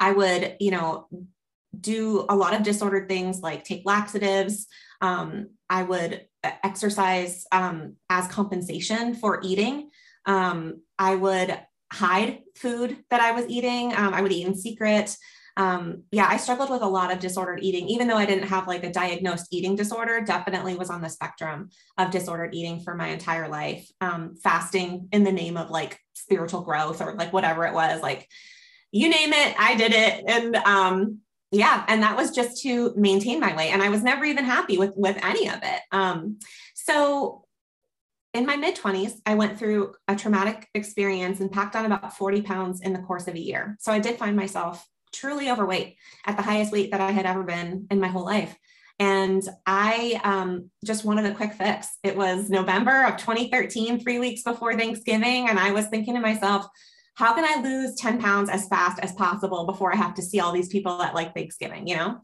I 0.00 0.10
would, 0.10 0.56
you 0.58 0.72
know, 0.72 1.06
do 1.80 2.26
a 2.28 2.34
lot 2.34 2.54
of 2.54 2.64
disordered 2.64 3.08
things 3.08 3.42
like 3.42 3.62
take 3.62 3.82
laxatives. 3.84 4.66
Um, 5.00 5.50
I 5.68 5.84
would 5.84 6.26
exercise 6.42 7.46
um, 7.52 7.96
as 8.08 8.26
compensation 8.28 9.14
for 9.14 9.40
eating. 9.42 9.90
Um, 10.26 10.82
I 10.98 11.14
would 11.14 11.58
hide 11.92 12.40
food 12.56 12.98
that 13.10 13.20
I 13.20 13.32
was 13.32 13.46
eating. 13.48 13.94
Um, 13.94 14.14
I 14.14 14.22
would 14.22 14.32
eat 14.32 14.46
in 14.46 14.56
secret. 14.56 15.16
Um, 15.56 16.04
yeah, 16.12 16.26
I 16.28 16.36
struggled 16.36 16.70
with 16.70 16.82
a 16.82 16.88
lot 16.88 17.12
of 17.12 17.18
disordered 17.18 17.62
eating, 17.62 17.88
even 17.88 18.06
though 18.06 18.16
I 18.16 18.24
didn't 18.24 18.48
have 18.48 18.68
like 18.68 18.84
a 18.84 18.92
diagnosed 18.92 19.48
eating 19.50 19.76
disorder, 19.76 20.20
definitely 20.20 20.76
was 20.76 20.90
on 20.90 21.02
the 21.02 21.10
spectrum 21.10 21.70
of 21.98 22.10
disordered 22.10 22.54
eating 22.54 22.80
for 22.80 22.94
my 22.94 23.08
entire 23.08 23.48
life. 23.48 23.86
Um, 24.00 24.36
fasting 24.42 25.08
in 25.12 25.24
the 25.24 25.32
name 25.32 25.56
of 25.56 25.70
like 25.70 25.98
spiritual 26.14 26.62
growth 26.62 27.02
or 27.02 27.14
like 27.14 27.32
whatever 27.32 27.66
it 27.66 27.74
was, 27.74 28.00
like 28.00 28.28
you 28.92 29.08
name 29.08 29.32
it, 29.32 29.54
I 29.58 29.74
did 29.76 29.92
it. 29.92 30.24
And 30.26 30.56
um, 30.56 31.18
yeah, 31.50 31.84
and 31.88 32.02
that 32.02 32.16
was 32.16 32.30
just 32.30 32.62
to 32.62 32.92
maintain 32.96 33.40
my 33.40 33.56
weight. 33.56 33.70
And 33.70 33.82
I 33.82 33.88
was 33.88 34.02
never 34.02 34.24
even 34.24 34.44
happy 34.44 34.78
with 34.78 34.92
with 34.96 35.18
any 35.22 35.48
of 35.48 35.60
it. 35.62 35.80
Um, 35.92 36.38
so 36.74 37.44
in 38.32 38.46
my 38.46 38.56
mid 38.56 38.76
20s, 38.76 39.14
I 39.26 39.34
went 39.34 39.58
through 39.58 39.94
a 40.06 40.14
traumatic 40.14 40.68
experience 40.74 41.40
and 41.40 41.50
packed 41.50 41.74
on 41.74 41.84
about 41.84 42.16
40 42.16 42.42
pounds 42.42 42.80
in 42.80 42.92
the 42.92 43.00
course 43.00 43.26
of 43.26 43.34
a 43.34 43.40
year. 43.40 43.76
So 43.80 43.90
I 43.90 43.98
did 43.98 44.18
find 44.18 44.36
myself 44.36 44.86
truly 45.12 45.50
overweight 45.50 45.96
at 46.26 46.36
the 46.36 46.42
highest 46.42 46.70
weight 46.70 46.92
that 46.92 47.00
I 47.00 47.10
had 47.10 47.26
ever 47.26 47.42
been 47.42 47.86
in 47.90 47.98
my 47.98 48.06
whole 48.06 48.24
life. 48.24 48.56
And 49.00 49.42
I 49.66 50.20
um, 50.22 50.70
just 50.84 51.04
wanted 51.04 51.24
a 51.24 51.34
quick 51.34 51.54
fix. 51.54 51.88
It 52.04 52.16
was 52.16 52.50
November 52.50 53.06
of 53.06 53.16
2013, 53.16 53.98
three 53.98 54.18
weeks 54.18 54.42
before 54.42 54.76
Thanksgiving. 54.76 55.48
And 55.48 55.58
I 55.58 55.72
was 55.72 55.86
thinking 55.86 56.14
to 56.14 56.20
myself, 56.20 56.66
how 57.14 57.34
can 57.34 57.44
I 57.44 57.62
lose 57.62 57.96
10 57.96 58.20
pounds 58.20 58.48
as 58.48 58.68
fast 58.68 58.98
as 59.00 59.12
possible 59.12 59.66
before 59.66 59.92
I 59.92 59.96
have 59.96 60.14
to 60.14 60.22
see 60.22 60.40
all 60.40 60.52
these 60.52 60.68
people 60.68 61.02
at 61.02 61.14
like 61.14 61.34
Thanksgiving, 61.34 61.86
you 61.86 61.96
know? 61.96 62.20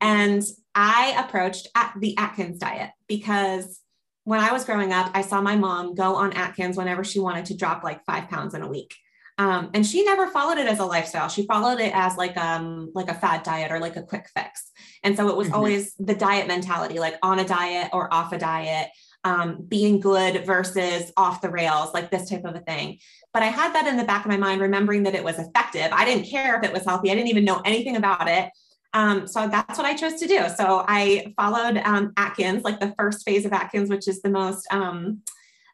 And 0.00 0.42
I 0.74 1.14
approached 1.24 1.68
at 1.76 1.94
the 1.98 2.16
Atkins 2.16 2.58
diet 2.58 2.90
because 3.06 3.80
when 4.24 4.40
I 4.40 4.52
was 4.52 4.64
growing 4.64 4.92
up, 4.92 5.10
I 5.14 5.22
saw 5.22 5.40
my 5.40 5.56
mom 5.56 5.94
go 5.94 6.14
on 6.16 6.32
Atkins 6.32 6.76
whenever 6.76 7.04
she 7.04 7.20
wanted 7.20 7.46
to 7.46 7.56
drop 7.56 7.84
like 7.84 8.04
five 8.04 8.28
pounds 8.28 8.54
in 8.54 8.62
a 8.62 8.68
week. 8.68 8.94
Um, 9.38 9.70
and 9.72 9.86
she 9.86 10.04
never 10.04 10.26
followed 10.26 10.58
it 10.58 10.66
as 10.66 10.80
a 10.80 10.84
lifestyle. 10.84 11.28
She 11.28 11.46
followed 11.46 11.80
it 11.80 11.94
as 11.94 12.16
like 12.16 12.36
um 12.36 12.90
like 12.94 13.08
a 13.08 13.14
fad 13.14 13.42
diet 13.42 13.72
or 13.72 13.78
like 13.78 13.96
a 13.96 14.02
quick 14.02 14.28
fix. 14.36 14.70
And 15.02 15.16
so 15.16 15.28
it 15.28 15.36
was 15.36 15.46
mm-hmm. 15.46 15.56
always 15.56 15.94
the 15.98 16.14
diet 16.14 16.46
mentality, 16.46 16.98
like 16.98 17.16
on 17.22 17.38
a 17.38 17.44
diet 17.44 17.90
or 17.94 18.12
off 18.12 18.32
a 18.32 18.38
diet 18.38 18.90
um, 19.24 19.64
being 19.66 20.00
good 20.00 20.46
versus 20.46 21.12
off 21.16 21.42
the 21.42 21.50
rails, 21.50 21.92
like 21.92 22.10
this 22.10 22.28
type 22.28 22.44
of 22.44 22.54
a 22.54 22.60
thing. 22.60 22.98
But 23.32 23.42
I 23.42 23.46
had 23.46 23.74
that 23.74 23.86
in 23.86 23.96
the 23.96 24.04
back 24.04 24.24
of 24.24 24.30
my 24.30 24.36
mind, 24.36 24.60
remembering 24.60 25.04
that 25.04 25.14
it 25.14 25.22
was 25.22 25.38
effective. 25.38 25.88
I 25.92 26.04
didn't 26.04 26.26
care 26.28 26.58
if 26.58 26.64
it 26.64 26.72
was 26.72 26.84
healthy, 26.84 27.10
I 27.10 27.14
didn't 27.14 27.28
even 27.28 27.44
know 27.44 27.60
anything 27.64 27.96
about 27.96 28.28
it. 28.28 28.50
Um, 28.92 29.28
so 29.28 29.46
that's 29.46 29.78
what 29.78 29.86
I 29.86 29.94
chose 29.94 30.14
to 30.14 30.26
do. 30.26 30.48
So 30.56 30.84
I 30.88 31.32
followed 31.36 31.76
um, 31.78 32.12
Atkins, 32.16 32.64
like 32.64 32.80
the 32.80 32.92
first 32.98 33.24
phase 33.24 33.46
of 33.46 33.52
Atkins, 33.52 33.88
which 33.88 34.08
is 34.08 34.20
the 34.20 34.30
most 34.30 34.66
um, 34.72 35.22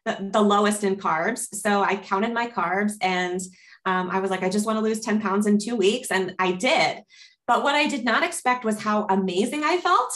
the, 0.07 0.29
the 0.31 0.41
lowest 0.41 0.83
in 0.83 0.95
carbs. 0.95 1.53
So 1.53 1.83
I 1.83 1.97
counted 1.97 2.33
my 2.33 2.47
carbs 2.47 2.93
and 3.01 3.41
um, 3.85 4.09
I 4.09 4.19
was 4.19 4.31
like, 4.31 4.43
I 4.43 4.49
just 4.49 4.65
want 4.65 4.77
to 4.77 4.83
lose 4.83 5.01
10 5.01 5.21
pounds 5.21 5.47
in 5.47 5.57
two 5.57 5.75
weeks. 5.75 6.11
And 6.11 6.33
I 6.39 6.53
did. 6.53 7.03
But 7.45 7.63
what 7.63 7.75
I 7.75 7.87
did 7.87 8.05
not 8.05 8.23
expect 8.23 8.65
was 8.65 8.81
how 8.81 9.05
amazing 9.09 9.63
I 9.63 9.77
felt. 9.77 10.13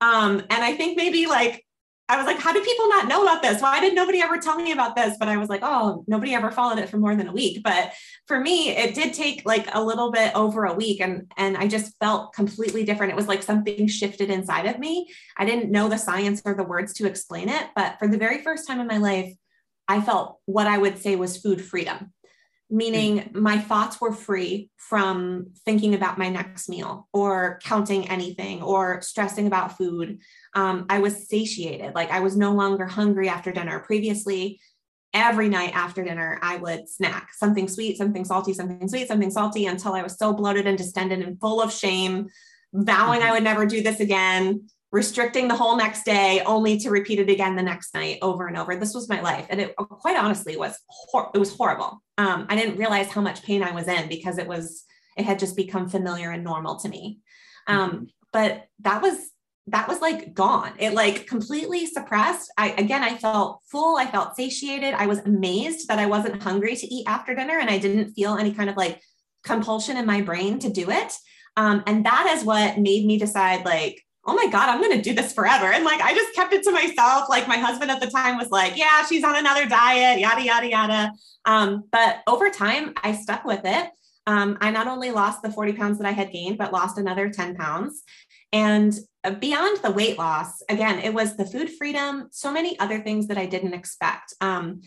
Um, 0.00 0.40
and 0.50 0.64
I 0.64 0.74
think 0.74 0.96
maybe 0.96 1.26
like 1.26 1.64
I 2.06 2.18
was 2.18 2.26
like, 2.26 2.38
how 2.38 2.52
do 2.52 2.62
people 2.62 2.88
not 2.88 3.08
know 3.08 3.22
about 3.22 3.40
this? 3.40 3.62
Why 3.62 3.80
did 3.80 3.94
nobody 3.94 4.20
ever 4.20 4.36
tell 4.36 4.56
me 4.56 4.72
about 4.72 4.94
this? 4.94 5.16
But 5.18 5.28
I 5.28 5.38
was 5.38 5.48
like, 5.48 5.62
oh, 5.62 6.04
nobody 6.06 6.34
ever 6.34 6.50
followed 6.50 6.78
it 6.78 6.90
for 6.90 6.98
more 6.98 7.16
than 7.16 7.28
a 7.28 7.32
week. 7.32 7.62
But 7.64 7.92
for 8.26 8.38
me, 8.38 8.76
it 8.76 8.94
did 8.94 9.14
take 9.14 9.42
like 9.46 9.66
a 9.72 9.82
little 9.82 10.12
bit 10.12 10.34
over 10.34 10.66
a 10.66 10.74
week 10.74 11.00
and 11.00 11.32
and 11.38 11.56
I 11.56 11.66
just 11.66 11.94
felt 12.00 12.34
completely 12.34 12.84
different. 12.84 13.12
It 13.12 13.16
was 13.16 13.28
like 13.28 13.42
something 13.42 13.86
shifted 13.88 14.28
inside 14.28 14.66
of 14.66 14.78
me. 14.78 15.08
I 15.38 15.46
didn't 15.46 15.70
know 15.70 15.88
the 15.88 15.96
science 15.96 16.42
or 16.44 16.54
the 16.54 16.62
words 16.62 16.92
to 16.94 17.06
explain 17.06 17.48
it, 17.48 17.68
but 17.74 17.98
for 17.98 18.06
the 18.06 18.18
very 18.18 18.42
first 18.42 18.66
time 18.66 18.80
in 18.80 18.86
my 18.86 18.98
life, 18.98 19.32
I 19.88 20.02
felt 20.02 20.40
what 20.44 20.66
I 20.66 20.76
would 20.76 20.98
say 20.98 21.16
was 21.16 21.38
food 21.38 21.62
freedom 21.62 22.12
meaning 22.70 23.18
mm. 23.18 23.34
my 23.34 23.58
thoughts 23.58 24.00
were 24.00 24.12
free 24.12 24.70
from 24.76 25.46
thinking 25.64 25.94
about 25.94 26.18
my 26.18 26.28
next 26.28 26.68
meal 26.68 27.08
or 27.12 27.58
counting 27.62 28.08
anything 28.08 28.62
or 28.62 29.00
stressing 29.00 29.46
about 29.46 29.76
food. 29.76 30.18
Um, 30.54 30.86
I 30.88 30.98
was 31.00 31.28
satiated, 31.28 31.94
like 31.94 32.10
I 32.10 32.20
was 32.20 32.36
no 32.36 32.52
longer 32.52 32.86
hungry 32.86 33.28
after 33.28 33.50
dinner. 33.50 33.80
Previously, 33.80 34.60
every 35.12 35.48
night 35.48 35.74
after 35.74 36.04
dinner, 36.04 36.38
I 36.42 36.56
would 36.56 36.88
snack 36.88 37.30
something 37.34 37.68
sweet, 37.68 37.98
something 37.98 38.24
salty, 38.24 38.54
something 38.54 38.88
sweet, 38.88 39.08
something 39.08 39.30
salty 39.30 39.66
until 39.66 39.94
I 39.94 40.02
was 40.02 40.16
so 40.16 40.32
bloated 40.32 40.66
and 40.66 40.78
distended 40.78 41.20
and 41.20 41.40
full 41.40 41.60
of 41.60 41.72
shame, 41.72 42.28
vowing 42.72 43.20
I 43.20 43.24
mm-hmm. 43.24 43.32
would 43.34 43.44
never 43.44 43.66
do 43.66 43.82
this 43.82 44.00
again 44.00 44.68
restricting 44.94 45.48
the 45.48 45.56
whole 45.56 45.76
next 45.76 46.04
day 46.04 46.40
only 46.46 46.78
to 46.78 46.88
repeat 46.88 47.18
it 47.18 47.28
again 47.28 47.56
the 47.56 47.62
next 47.62 47.92
night 47.94 48.16
over 48.22 48.46
and 48.46 48.56
over 48.56 48.76
this 48.76 48.94
was 48.94 49.08
my 49.08 49.20
life 49.20 49.44
and 49.50 49.60
it 49.60 49.74
quite 49.74 50.16
honestly 50.16 50.56
was 50.56 50.78
hor- 50.86 51.32
it 51.34 51.38
was 51.38 51.52
horrible 51.56 52.00
um, 52.16 52.46
i 52.48 52.54
didn't 52.54 52.76
realize 52.76 53.10
how 53.10 53.20
much 53.20 53.42
pain 53.42 53.60
i 53.60 53.72
was 53.72 53.88
in 53.88 54.08
because 54.08 54.38
it 54.38 54.46
was 54.46 54.84
it 55.16 55.24
had 55.24 55.40
just 55.40 55.56
become 55.56 55.88
familiar 55.88 56.30
and 56.30 56.44
normal 56.44 56.76
to 56.76 56.88
me 56.88 57.18
um, 57.66 57.90
mm-hmm. 57.90 58.04
but 58.32 58.66
that 58.78 59.02
was 59.02 59.16
that 59.66 59.88
was 59.88 60.00
like 60.00 60.34
gone 60.34 60.72
it 60.78 60.92
like 60.92 61.26
completely 61.26 61.86
suppressed 61.86 62.52
i 62.58 62.70
again 62.72 63.02
i 63.02 63.16
felt 63.16 63.60
full 63.70 63.96
i 63.96 64.06
felt 64.06 64.36
satiated 64.36 64.92
i 64.94 65.06
was 65.06 65.20
amazed 65.20 65.88
that 65.88 65.98
i 65.98 66.06
wasn't 66.06 66.42
hungry 66.42 66.76
to 66.76 66.86
eat 66.86 67.04
after 67.06 67.34
dinner 67.34 67.58
and 67.58 67.70
i 67.70 67.78
didn't 67.78 68.12
feel 68.12 68.36
any 68.36 68.52
kind 68.52 68.68
of 68.68 68.76
like 68.76 69.00
compulsion 69.42 69.96
in 69.96 70.06
my 70.06 70.20
brain 70.20 70.58
to 70.58 70.70
do 70.70 70.90
it 70.90 71.14
um, 71.56 71.82
and 71.86 72.04
that 72.04 72.34
is 72.36 72.44
what 72.44 72.78
made 72.78 73.06
me 73.06 73.18
decide 73.18 73.64
like 73.64 74.04
oh 74.26 74.34
my 74.34 74.46
God, 74.46 74.68
I'm 74.68 74.80
going 74.80 74.96
to 74.96 75.02
do 75.02 75.14
this 75.14 75.32
forever. 75.32 75.66
And 75.66 75.84
like, 75.84 76.00
I 76.00 76.14
just 76.14 76.34
kept 76.34 76.52
it 76.52 76.62
to 76.64 76.70
myself. 76.70 77.28
Like, 77.28 77.46
my 77.46 77.58
husband 77.58 77.90
at 77.90 78.00
the 78.00 78.06
time 78.06 78.38
was 78.38 78.50
like, 78.50 78.76
yeah, 78.76 79.04
she's 79.04 79.24
on 79.24 79.36
another 79.36 79.66
diet, 79.66 80.18
yada, 80.18 80.42
yada, 80.42 80.68
yada. 80.68 81.12
Um, 81.44 81.84
but 81.92 82.22
over 82.26 82.48
time, 82.50 82.94
I 83.02 83.12
stuck 83.14 83.44
with 83.44 83.60
it. 83.64 83.90
Um, 84.26 84.56
I 84.60 84.70
not 84.70 84.86
only 84.86 85.10
lost 85.10 85.42
the 85.42 85.52
40 85.52 85.74
pounds 85.74 85.98
that 85.98 86.06
I 86.06 86.12
had 86.12 86.32
gained, 86.32 86.56
but 86.56 86.72
lost 86.72 86.96
another 86.96 87.28
10 87.28 87.56
pounds. 87.56 88.02
And 88.52 88.94
beyond 89.30 89.78
the 89.82 89.90
weight 89.90 90.18
loss, 90.18 90.62
again, 90.68 90.98
it 90.98 91.14
was 91.14 91.36
the 91.36 91.46
food 91.46 91.70
freedom, 91.70 92.28
so 92.30 92.52
many 92.52 92.78
other 92.78 93.00
things 93.00 93.28
that 93.28 93.38
I 93.38 93.46
didn't 93.46 93.74
expect. 93.74 94.34
Um, 94.40 94.82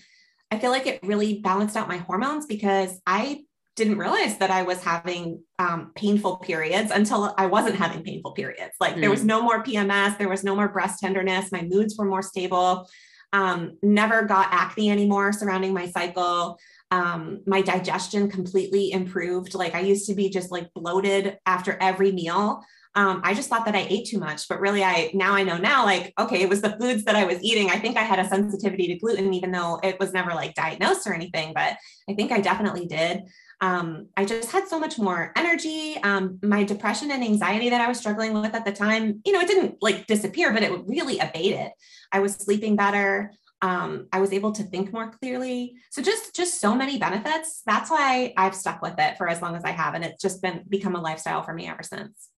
I 0.51 0.59
feel 0.59 0.71
like 0.71 0.87
it 0.87 0.99
really 1.03 1.39
balanced 1.39 1.75
out 1.75 1.87
my 1.87 1.97
hormones 1.97 2.45
because 2.45 2.99
I 3.05 3.43
didn't 3.75 3.99
realize 3.99 4.37
that 4.39 4.49
I 4.49 4.63
was 4.63 4.83
having 4.83 5.43
um, 5.59 5.91
painful 5.95 6.37
periods 6.37 6.91
until 6.91 7.33
I 7.37 7.45
wasn't 7.45 7.75
having 7.75 8.03
painful 8.03 8.31
periods. 8.31 8.73
Like 8.79 8.95
mm. 8.95 9.01
there 9.01 9.11
was 9.11 9.21
mm. 9.21 9.25
no 9.25 9.41
more 9.41 9.63
PMS, 9.63 10.17
there 10.17 10.29
was 10.29 10.43
no 10.43 10.55
more 10.55 10.67
breast 10.67 10.99
tenderness, 10.99 11.51
my 11.51 11.61
moods 11.61 11.95
were 11.97 12.05
more 12.05 12.23
stable. 12.23 12.89
Um, 13.33 13.77
never 13.83 14.23
got 14.23 14.47
acne 14.51 14.89
anymore 14.89 15.33
surrounding 15.33 15.73
my 15.73 15.87
cycle. 15.87 16.57
Um, 16.89 17.41
my 17.45 17.61
digestion 17.61 18.31
completely 18.31 18.91
improved. 18.91 19.53
Like 19.53 19.75
I 19.75 19.81
used 19.81 20.07
to 20.07 20.15
be 20.15 20.29
just 20.29 20.51
like 20.51 20.73
bloated 20.73 21.37
after 21.45 21.77
every 21.79 22.11
meal. 22.11 22.63
Um, 22.97 23.21
I 23.23 23.33
just 23.33 23.47
thought 23.47 23.65
that 23.65 23.75
I 23.75 23.87
ate 23.89 24.07
too 24.07 24.19
much, 24.19 24.49
but 24.49 24.59
really, 24.59 24.83
I 24.83 25.11
now 25.13 25.33
I 25.33 25.43
know 25.43 25.57
now, 25.57 25.85
like, 25.85 26.13
okay, 26.19 26.41
it 26.41 26.49
was 26.49 26.61
the 26.61 26.75
foods 26.79 27.05
that 27.05 27.15
I 27.15 27.23
was 27.23 27.41
eating. 27.41 27.69
I 27.69 27.79
think 27.79 27.95
I 27.95 28.01
had 28.01 28.19
a 28.19 28.27
sensitivity 28.27 28.87
to 28.87 28.95
gluten, 28.95 29.33
even 29.33 29.51
though 29.51 29.79
it 29.83 29.99
was 29.99 30.13
never 30.13 30.31
like 30.33 30.55
diagnosed 30.55 31.07
or 31.07 31.13
anything, 31.13 31.53
but 31.53 31.77
I 32.09 32.13
think 32.15 32.31
I 32.31 32.41
definitely 32.41 32.87
did 32.87 33.23
um, 33.59 34.07
I 34.15 34.25
just 34.25 34.51
had 34.51 34.67
so 34.67 34.79
much 34.79 34.99
more 34.99 35.31
energy. 35.35 35.97
Um, 36.03 36.39
my 36.43 36.63
depression 36.63 37.11
and 37.11 37.23
anxiety 37.23 37.69
that 37.69 37.81
I 37.81 37.87
was 37.87 37.97
struggling 37.97 38.33
with 38.39 38.53
at 38.53 38.65
the 38.65 38.71
time, 38.71 39.21
you 39.25 39.33
know, 39.33 39.39
it 39.39 39.47
didn't 39.47 39.77
like 39.81 40.05
disappear, 40.05 40.53
but 40.53 40.63
it 40.63 40.71
really 40.85 41.19
abated. 41.19 41.71
I 42.11 42.19
was 42.19 42.35
sleeping 42.35 42.75
better. 42.75 43.31
Um, 43.63 44.07
I 44.13 44.19
was 44.19 44.31
able 44.31 44.51
to 44.51 44.63
think 44.63 44.93
more 44.93 45.09
clearly. 45.09 45.75
So 45.89 46.03
just 46.03 46.35
just 46.35 46.61
so 46.61 46.75
many 46.75 46.99
benefits. 46.99 47.63
That's 47.65 47.89
why 47.89 48.33
I've 48.37 48.53
stuck 48.53 48.83
with 48.83 48.93
it 48.99 49.17
for 49.17 49.27
as 49.27 49.41
long 49.41 49.55
as 49.55 49.63
I 49.63 49.71
have, 49.71 49.95
and 49.95 50.05
it's 50.05 50.21
just 50.21 50.43
been 50.43 50.63
become 50.69 50.95
a 50.95 51.01
lifestyle 51.01 51.41
for 51.41 51.53
me 51.53 51.67
ever 51.67 51.81
since. 51.81 52.29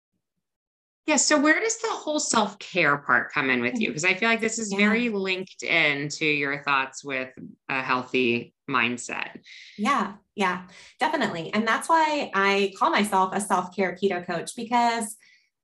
Yeah. 1.09 1.15
So 1.15 1.39
where 1.39 1.59
does 1.59 1.77
the 1.77 1.89
whole 1.89 2.19
self 2.19 2.59
care 2.59 2.95
part 2.99 3.33
come 3.33 3.49
in 3.49 3.61
with 3.61 3.81
you? 3.81 3.87
Because 3.87 4.03
mm-hmm. 4.03 4.15
I 4.15 4.19
feel 4.19 4.29
like 4.29 4.41
this 4.41 4.59
is 4.59 4.71
yeah. 4.71 4.77
very 4.77 5.09
linked 5.09 5.63
in 5.63 6.07
to 6.09 6.25
your 6.25 6.61
thoughts 6.61 7.03
with 7.03 7.29
a 7.67 7.81
healthy 7.81 8.53
mindset. 8.69 9.39
Yeah. 9.75 10.13
Yeah. 10.35 10.67
Definitely. 10.99 11.51
And 11.51 11.67
that's 11.67 11.89
why 11.89 12.29
I 12.35 12.73
call 12.77 12.91
myself 12.91 13.33
a 13.33 13.41
self 13.41 13.75
care 13.75 13.97
keto 13.99 14.23
coach 14.23 14.51
because 14.55 15.17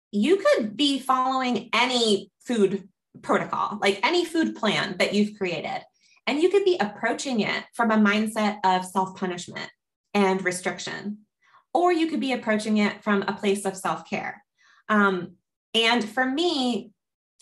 you 0.10 0.38
could 0.38 0.76
be 0.76 0.98
following 0.98 1.70
any 1.74 2.32
food 2.44 2.90
protocol, 3.22 3.78
like 3.80 4.00
any 4.02 4.26
food 4.26 4.56
plan 4.56 4.96
that 4.98 5.14
you've 5.14 5.38
created, 5.38 5.84
and 6.26 6.42
you 6.42 6.50
could 6.50 6.66
be 6.66 6.78
approaching 6.80 7.42
it 7.42 7.66
from 7.76 7.92
a 7.92 7.98
mindset 7.98 8.58
of 8.64 8.84
self 8.84 9.16
punishment 9.16 9.70
and 10.12 10.44
restriction, 10.44 11.20
or 11.72 11.94
you 11.94 12.08
could 12.08 12.20
be 12.20 12.34
approaching 12.34 12.78
it 12.78 13.04
from 13.04 13.22
a 13.28 13.34
place 13.34 13.64
of 13.64 13.78
self 13.78 14.10
care 14.10 14.42
um, 14.90 15.36
and 15.74 16.08
for 16.08 16.26
me, 16.26 16.92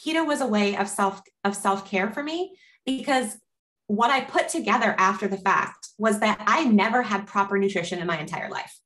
keto 0.04 0.26
was 0.26 0.42
a 0.42 0.48
way 0.48 0.76
of 0.76 0.88
self 0.88 1.22
of 1.44 1.56
self 1.56 1.90
care 1.90 2.12
for 2.12 2.24
me 2.24 2.56
because 2.86 3.38
what 3.88 4.10
I 4.10 4.22
put 4.22 4.50
together 4.50 4.96
after 4.98 5.28
the 5.28 5.38
fact 5.38 5.90
was 5.98 6.20
that 6.20 6.42
I 6.48 6.64
never 6.66 7.02
had 7.02 7.28
proper 7.28 7.58
nutrition 7.58 8.00
in 8.00 8.08
my 8.08 8.20
entire 8.20 8.50
life. 8.50 8.80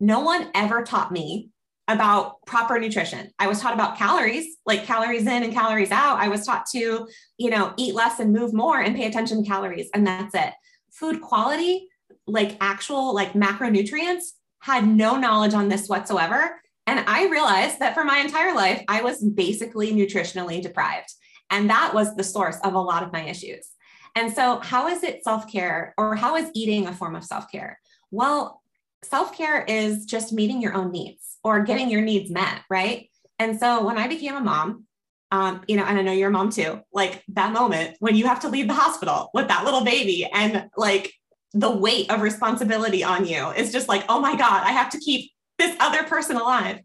No 0.00 0.20
one 0.20 0.50
ever 0.54 0.82
taught 0.82 1.12
me 1.12 1.50
about 1.88 2.36
proper 2.46 2.78
nutrition. 2.78 3.30
I 3.38 3.46
was 3.46 3.60
taught 3.60 3.74
about 3.74 3.98
calories, 3.98 4.56
like 4.64 4.84
calories 4.84 5.26
in 5.26 5.42
and 5.42 5.52
calories 5.52 5.90
out. 5.90 6.18
I 6.18 6.28
was 6.28 6.46
taught 6.46 6.66
to, 6.72 7.06
you 7.36 7.50
know, 7.50 7.74
eat 7.76 7.94
less 7.94 8.20
and 8.20 8.32
move 8.32 8.54
more 8.54 8.80
and 8.80 8.96
pay 8.96 9.06
attention 9.06 9.42
to 9.42 9.48
calories 9.48 9.90
and 9.92 10.06
that's 10.06 10.34
it. 10.34 10.52
Food 10.92 11.20
quality, 11.20 11.88
like 12.26 12.56
actual 12.60 13.14
like 13.14 13.32
macronutrients, 13.32 14.24
had 14.60 14.86
no 14.86 15.16
knowledge 15.16 15.52
on 15.52 15.68
this 15.68 15.88
whatsoever. 15.88 16.58
And 16.86 17.00
I 17.00 17.28
realized 17.28 17.78
that 17.78 17.94
for 17.94 18.04
my 18.04 18.18
entire 18.18 18.54
life, 18.54 18.82
I 18.88 19.02
was 19.02 19.22
basically 19.22 19.92
nutritionally 19.92 20.62
deprived. 20.62 21.12
And 21.50 21.70
that 21.70 21.92
was 21.94 22.14
the 22.14 22.24
source 22.24 22.58
of 22.62 22.74
a 22.74 22.80
lot 22.80 23.02
of 23.02 23.12
my 23.12 23.24
issues. 23.24 23.68
And 24.16 24.32
so, 24.32 24.60
how 24.60 24.88
is 24.88 25.02
it 25.02 25.24
self 25.24 25.50
care 25.50 25.94
or 25.98 26.14
how 26.14 26.36
is 26.36 26.50
eating 26.54 26.86
a 26.86 26.92
form 26.92 27.16
of 27.16 27.24
self 27.24 27.50
care? 27.50 27.80
Well, 28.10 28.62
self 29.02 29.36
care 29.36 29.64
is 29.64 30.04
just 30.04 30.32
meeting 30.32 30.62
your 30.62 30.74
own 30.74 30.92
needs 30.92 31.38
or 31.42 31.64
getting 31.64 31.90
your 31.90 32.00
needs 32.00 32.30
met, 32.30 32.62
right? 32.70 33.10
And 33.38 33.58
so, 33.58 33.84
when 33.84 33.98
I 33.98 34.06
became 34.06 34.36
a 34.36 34.40
mom, 34.40 34.86
um, 35.32 35.62
you 35.66 35.76
know, 35.76 35.84
and 35.84 35.98
I 35.98 36.02
know 36.02 36.12
you're 36.12 36.28
a 36.28 36.32
mom 36.32 36.50
too, 36.50 36.80
like 36.92 37.24
that 37.28 37.52
moment 37.52 37.96
when 37.98 38.14
you 38.14 38.26
have 38.26 38.40
to 38.40 38.48
leave 38.48 38.68
the 38.68 38.74
hospital 38.74 39.30
with 39.34 39.48
that 39.48 39.64
little 39.64 39.84
baby 39.84 40.28
and 40.32 40.68
like 40.76 41.12
the 41.52 41.70
weight 41.70 42.10
of 42.10 42.20
responsibility 42.20 43.02
on 43.02 43.26
you 43.26 43.50
is 43.50 43.72
just 43.72 43.88
like, 43.88 44.04
oh 44.08 44.20
my 44.20 44.36
God, 44.36 44.62
I 44.64 44.70
have 44.70 44.90
to 44.90 44.98
keep 44.98 45.32
this 45.58 45.76
other 45.80 46.04
person 46.04 46.36
alive. 46.36 46.80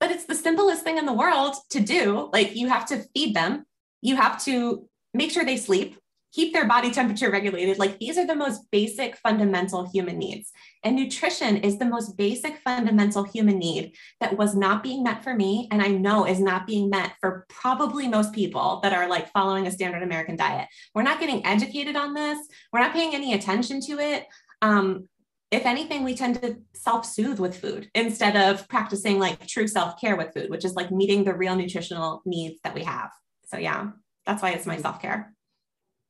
But 0.00 0.10
it's 0.10 0.24
the 0.24 0.34
simplest 0.34 0.82
thing 0.82 0.98
in 0.98 1.06
the 1.06 1.12
world 1.12 1.54
to 1.70 1.80
do. 1.80 2.28
Like 2.32 2.56
you 2.56 2.68
have 2.68 2.86
to 2.86 3.04
feed 3.14 3.34
them, 3.36 3.64
you 4.00 4.16
have 4.16 4.42
to 4.44 4.88
make 5.14 5.30
sure 5.30 5.44
they 5.44 5.56
sleep, 5.56 5.96
keep 6.32 6.52
their 6.52 6.66
body 6.66 6.90
temperature 6.90 7.30
regulated. 7.30 7.78
Like 7.78 7.98
these 7.98 8.16
are 8.16 8.26
the 8.26 8.34
most 8.34 8.70
basic 8.70 9.16
fundamental 9.16 9.88
human 9.90 10.18
needs. 10.18 10.50
And 10.82 10.96
nutrition 10.96 11.58
is 11.58 11.78
the 11.78 11.84
most 11.84 12.16
basic 12.16 12.56
fundamental 12.58 13.22
human 13.22 13.58
need 13.58 13.94
that 14.20 14.36
was 14.36 14.56
not 14.56 14.82
being 14.82 15.02
met 15.02 15.22
for 15.22 15.34
me. 15.34 15.68
And 15.70 15.82
I 15.82 15.88
know 15.88 16.26
is 16.26 16.40
not 16.40 16.66
being 16.66 16.88
met 16.88 17.12
for 17.20 17.46
probably 17.48 18.08
most 18.08 18.32
people 18.32 18.80
that 18.82 18.94
are 18.94 19.08
like 19.08 19.30
following 19.30 19.66
a 19.66 19.70
standard 19.70 20.02
American 20.02 20.36
diet. 20.36 20.68
We're 20.94 21.02
not 21.02 21.20
getting 21.20 21.44
educated 21.44 21.96
on 21.96 22.14
this, 22.14 22.38
we're 22.72 22.80
not 22.80 22.94
paying 22.94 23.14
any 23.14 23.34
attention 23.34 23.80
to 23.82 23.98
it. 23.98 24.26
Um, 24.62 25.08
if 25.52 25.66
anything, 25.66 26.02
we 26.02 26.16
tend 26.16 26.40
to 26.42 26.56
self 26.72 27.04
soothe 27.04 27.38
with 27.38 27.60
food 27.60 27.90
instead 27.94 28.36
of 28.36 28.66
practicing 28.68 29.18
like 29.18 29.46
true 29.46 29.68
self 29.68 30.00
care 30.00 30.16
with 30.16 30.32
food, 30.32 30.48
which 30.48 30.64
is 30.64 30.74
like 30.74 30.90
meeting 30.90 31.24
the 31.24 31.34
real 31.34 31.54
nutritional 31.54 32.22
needs 32.24 32.58
that 32.64 32.74
we 32.74 32.82
have. 32.84 33.10
So, 33.44 33.58
yeah, 33.58 33.90
that's 34.24 34.42
why 34.42 34.52
it's 34.52 34.66
my 34.66 34.78
self 34.78 35.00
care. 35.00 35.34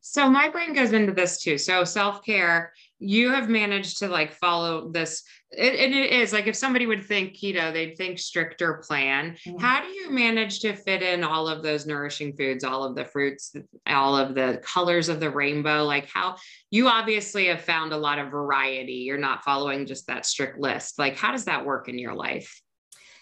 So, 0.00 0.30
my 0.30 0.48
brain 0.48 0.74
goes 0.74 0.92
into 0.92 1.12
this 1.12 1.42
too. 1.42 1.58
So, 1.58 1.82
self 1.82 2.24
care, 2.24 2.72
you 3.02 3.30
have 3.30 3.48
managed 3.48 3.98
to 3.98 4.08
like 4.08 4.32
follow 4.32 4.90
this 4.90 5.22
it, 5.50 5.74
and 5.74 5.94
it 5.94 6.10
is 6.12 6.32
like 6.32 6.46
if 6.46 6.56
somebody 6.56 6.86
would 6.86 7.04
think 7.04 7.34
keto 7.34 7.72
they'd 7.72 7.96
think 7.96 8.18
stricter 8.18 8.82
plan 8.86 9.36
mm-hmm. 9.46 9.58
how 9.58 9.82
do 9.82 9.88
you 9.88 10.10
manage 10.10 10.60
to 10.60 10.74
fit 10.74 11.02
in 11.02 11.22
all 11.22 11.46
of 11.46 11.62
those 11.62 11.84
nourishing 11.84 12.34
foods 12.36 12.64
all 12.64 12.84
of 12.84 12.94
the 12.94 13.04
fruits 13.04 13.54
all 13.86 14.16
of 14.16 14.34
the 14.34 14.60
colors 14.62 15.08
of 15.08 15.20
the 15.20 15.30
rainbow? 15.30 15.84
Like 15.84 16.08
how 16.08 16.36
you 16.70 16.88
obviously 16.88 17.46
have 17.46 17.62
found 17.62 17.92
a 17.92 17.96
lot 17.96 18.18
of 18.18 18.30
variety. 18.30 18.92
You're 18.92 19.18
not 19.18 19.44
following 19.44 19.86
just 19.86 20.06
that 20.06 20.26
strict 20.26 20.58
list. 20.58 20.98
Like 20.98 21.16
how 21.16 21.32
does 21.32 21.44
that 21.46 21.64
work 21.64 21.88
in 21.88 21.98
your 21.98 22.14
life? 22.14 22.60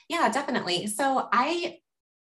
Yeah 0.08 0.28
definitely. 0.30 0.86
So 0.86 1.28
i 1.32 1.78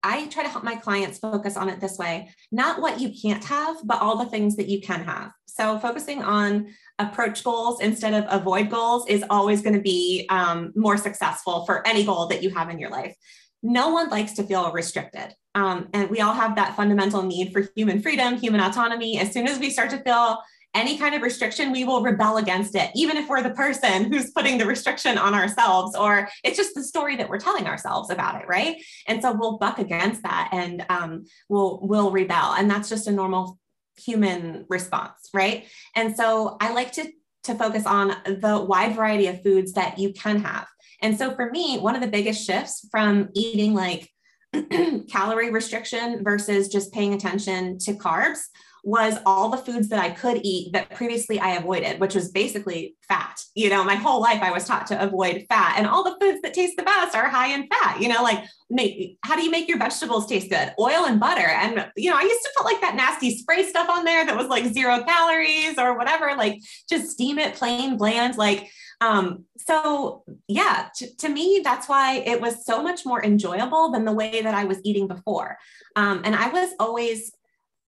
I 0.04 0.26
try 0.26 0.42
to 0.42 0.49
help 0.49 0.62
my 0.62 0.76
clients 0.76 1.18
focus 1.18 1.56
on 1.56 1.68
it 1.68 1.80
this 1.80 1.99
way 1.99 2.28
not 2.52 2.80
what 2.80 3.00
you 3.00 3.11
can't 3.20 3.42
have, 3.44 3.76
but 3.84 4.00
all 4.00 4.18
the 4.18 4.30
things 4.30 4.54
that 4.56 4.68
you 4.68 4.80
can 4.80 5.02
have. 5.02 5.32
So, 5.46 5.78
focusing 5.78 6.23
on 6.23 6.68
approach 6.99 7.42
goals 7.42 7.80
instead 7.80 8.14
of 8.14 8.25
avoid 8.28 8.70
goals 8.70 9.08
is 9.08 9.25
always 9.30 9.62
going 9.62 9.75
to 9.75 9.80
be 9.80 10.26
um, 10.28 10.73
more 10.76 10.96
successful 10.96 11.64
for 11.64 11.87
any 11.87 12.04
goal 12.04 12.26
that 12.26 12.42
you 12.42 12.50
have 12.50 12.70
in 12.70 12.78
your 12.78 12.90
life. 12.90 13.16
No 13.62 13.88
one 13.88 14.11
likes 14.11 14.32
to 14.34 14.42
feel 14.42 14.70
restricted. 14.73 15.34
Um, 15.54 15.88
and 15.94 16.11
we 16.11 16.20
all 16.20 16.34
have 16.34 16.56
that 16.56 16.76
fundamental 16.76 17.23
need 17.23 17.52
for 17.52 17.66
human 17.75 18.02
freedom, 18.02 18.37
human 18.37 18.61
autonomy. 18.61 19.18
As 19.18 19.32
soon 19.32 19.49
as 19.49 19.58
we 19.58 19.70
start 19.70 19.90
to 19.90 19.99
feel 19.99 20.38
any 20.75 20.99
kind 20.99 21.14
of 21.14 21.23
restriction, 21.23 21.73
we 21.73 21.85
will 21.85 22.02
rebel 22.02 22.37
against 22.37 22.75
it, 22.75 22.90
even 22.95 23.16
if 23.16 23.28
we're 23.28 23.43
the 23.43 23.50
person 23.50 24.12
who's 24.12 24.31
putting 24.33 24.59
the 24.59 24.66
restriction 24.66 25.16
on 25.16 25.35
ourselves, 25.35 25.97
or 25.97 26.28
it's 26.43 26.57
just 26.57 26.75
the 26.75 26.83
story 26.83 27.16
that 27.16 27.28
we're 27.28 27.38
telling 27.38 27.66
ourselves 27.66 28.11
about 28.11 28.40
it, 28.40 28.49
right? 28.49 28.83
And 29.07 29.23
so 29.23 29.33
we'll 29.33 29.59
buck 29.59 29.78
against 29.78 30.23
that 30.25 30.50
and 30.52 30.85
um, 30.88 31.25
we'll 31.49 31.81
we'll 31.83 32.11
rebel, 32.11 32.54
and 32.54 32.71
that's 32.71 32.88
just 32.88 33.07
a 33.07 33.12
normal 33.12 33.59
human 33.97 34.66
response, 34.69 35.31
right? 35.33 35.66
And 35.95 36.16
so 36.16 36.57
I 36.61 36.73
like 36.73 36.93
to 36.93 37.11
to 37.45 37.54
focus 37.54 37.87
on 37.87 38.16
the 38.25 38.64
wide 38.66 38.97
variety 38.97 39.26
of 39.26 39.43
foods 39.43 39.75
that 39.75 39.99
you 39.99 40.12
can 40.12 40.40
have. 40.40 40.66
And 41.02 41.19
so 41.19 41.35
for 41.35 41.50
me, 41.50 41.78
one 41.78 41.95
of 41.95 42.00
the 42.00 42.09
biggest 42.09 42.47
shifts 42.47 42.88
from 42.90 43.28
eating 43.35 43.75
like 43.75 44.11
calorie 45.11 45.50
restriction 45.50 46.25
versus 46.25 46.69
just 46.69 46.93
paying 46.93 47.12
attention 47.12 47.78
to 47.81 47.93
carbs 47.93 48.40
was 48.85 49.19
all 49.25 49.49
the 49.49 49.57
foods 49.57 49.88
that 49.88 49.99
I 49.99 50.11
could 50.11 50.41
eat 50.43 50.73
that 50.75 50.91
previously 50.91 51.41
I 51.41 51.57
avoided, 51.57 52.00
which 52.00 52.14
was 52.14 52.31
basically 52.31 52.95
fat. 53.09 53.41
You 53.55 53.71
know, 53.71 53.83
my 53.83 53.95
whole 53.95 54.21
life 54.21 54.43
I 54.43 54.53
was 54.53 54.67
taught 54.67 54.87
to 54.88 55.03
avoid 55.03 55.47
fat, 55.49 55.76
and 55.79 55.87
all 55.87 56.05
the 56.05 56.17
foods 56.21 56.43
that 56.43 56.53
taste 56.53 56.76
the 56.76 56.83
best 56.83 57.17
are 57.17 57.29
high 57.29 57.55
in 57.55 57.67
fat. 57.69 58.00
You 58.00 58.09
know, 58.09 58.23
like 58.23 58.45
make 58.69 59.19
how 59.25 59.37
do 59.37 59.43
you 59.43 59.50
make 59.50 59.69
your 59.69 59.79
vegetables 59.79 60.26
taste 60.26 60.50
good? 60.50 60.75
Oil 60.79 61.07
and 61.07 61.19
butter. 61.19 61.49
And 61.49 61.91
you 61.97 62.11
know, 62.11 62.17
I 62.17 62.23
used 62.23 62.43
to 62.43 62.50
put 62.57 62.67
like 62.67 62.81
that 62.83 62.95
nasty 62.95 63.37
spray 63.37 63.64
stuff 63.64 63.88
on 63.88 64.05
there 64.05 64.26
that 64.26 64.37
was 64.37 64.49
like 64.49 64.67
zero 64.67 65.03
calories 65.03 65.79
or 65.79 65.97
whatever. 65.97 66.35
Like 66.37 66.61
just 66.88 67.11
steam 67.11 67.38
it 67.38 67.55
plain, 67.55 67.97
bland. 67.97 68.37
Like 68.37 68.71
um, 69.00 69.45
so 69.57 70.25
yeah, 70.47 70.88
to, 70.97 71.17
to, 71.17 71.29
me, 71.29 71.61
that's 71.64 71.88
why 71.88 72.17
it 72.19 72.41
was 72.41 72.64
so 72.64 72.83
much 72.83 73.05
more 73.05 73.23
enjoyable 73.25 73.91
than 73.91 74.05
the 74.05 74.12
way 74.12 74.41
that 74.43 74.55
I 74.55 74.64
was 74.64 74.79
eating 74.85 75.09
before. 75.09 75.57
Um, 75.97 76.23
and 76.25 76.35
I 76.35 76.49
was 76.49 76.71
always 76.79 77.33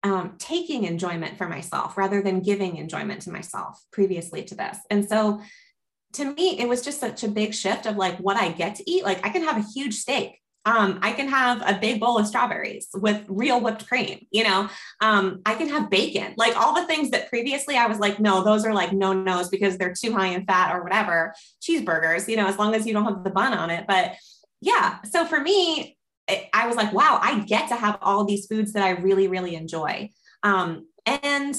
um, 0.05 0.35
taking 0.39 0.85
enjoyment 0.85 1.37
for 1.37 1.49
myself 1.49 1.97
rather 1.97 2.23
than 2.23 2.41
giving 2.41 2.77
enjoyment 2.77 3.23
to 3.23 3.31
myself 3.31 3.83
previously 3.93 4.45
to 4.45 4.55
this. 4.55 4.79
And 4.91 5.09
so 5.09 5.41
to 6.15 6.33
me, 6.35 6.59
it 6.59 6.69
was 6.69 6.83
just 6.83 7.01
such 7.01 7.25
a 7.25 7.29
big 7.29 7.55
shift 7.55 7.87
of 7.87 7.97
like 7.97 8.17
what 8.19 8.37
I 8.37 8.51
get 8.51 8.77
to 8.77 8.91
eat. 8.91 9.05
Like 9.05 9.25
I 9.25 9.31
can 9.31 9.43
have 9.45 9.57
a 9.57 9.69
huge 9.75 9.95
steak. 9.95 10.41
Um, 10.65 10.99
I 11.03 11.13
can 11.13 11.29
have 11.29 11.63
a 11.63 11.79
big 11.81 11.99
bowl 11.99 12.19
of 12.19 12.27
strawberries 12.27 12.89
with 12.93 13.25
real 13.29 13.59
whipped 13.59 13.89
cream, 13.89 14.27
you 14.31 14.45
know, 14.45 14.69
um, 15.01 15.41
I 15.47 15.55
can 15.55 15.69
have 15.71 15.89
bacon, 15.89 16.35
like 16.37 16.57
all 16.57 16.75
the 16.75 16.87
things 16.87 17.11
that 17.11 17.31
previously 17.31 17.77
I 17.77 17.87
was 17.87 17.99
like, 17.99 18.21
no, 18.21 18.45
those 18.45 18.67
are 18.67 18.75
like 18.75 18.93
no 18.93 19.15
nos 19.15 19.49
because 19.49 19.79
they're 19.79 19.95
too 19.99 20.13
high 20.13 20.27
in 20.27 20.45
fat 20.45 20.75
or 20.75 20.83
whatever. 20.83 21.33
Cheeseburgers, 21.63 22.29
you 22.29 22.37
know, 22.37 22.47
as 22.47 22.59
long 22.59 22.75
as 22.75 22.87
you 22.87 22.93
don't 22.93 23.05
have 23.05 23.25
the 23.25 23.31
bun 23.31 23.55
on 23.55 23.71
it. 23.71 23.87
But 23.89 24.17
yeah, 24.61 24.99
so 25.05 25.25
for 25.25 25.41
me, 25.41 25.97
I 26.53 26.67
was 26.67 26.77
like, 26.77 26.93
wow, 26.93 27.19
I 27.23 27.41
get 27.41 27.69
to 27.69 27.77
have 27.77 27.99
all 28.03 28.25
these 28.25 28.47
foods 28.47 28.73
that 28.73 28.83
I 28.83 28.91
really, 28.91 29.29
really 29.29 29.55
enjoy. 29.55 30.11
Um, 30.43 30.87
and 31.07 31.57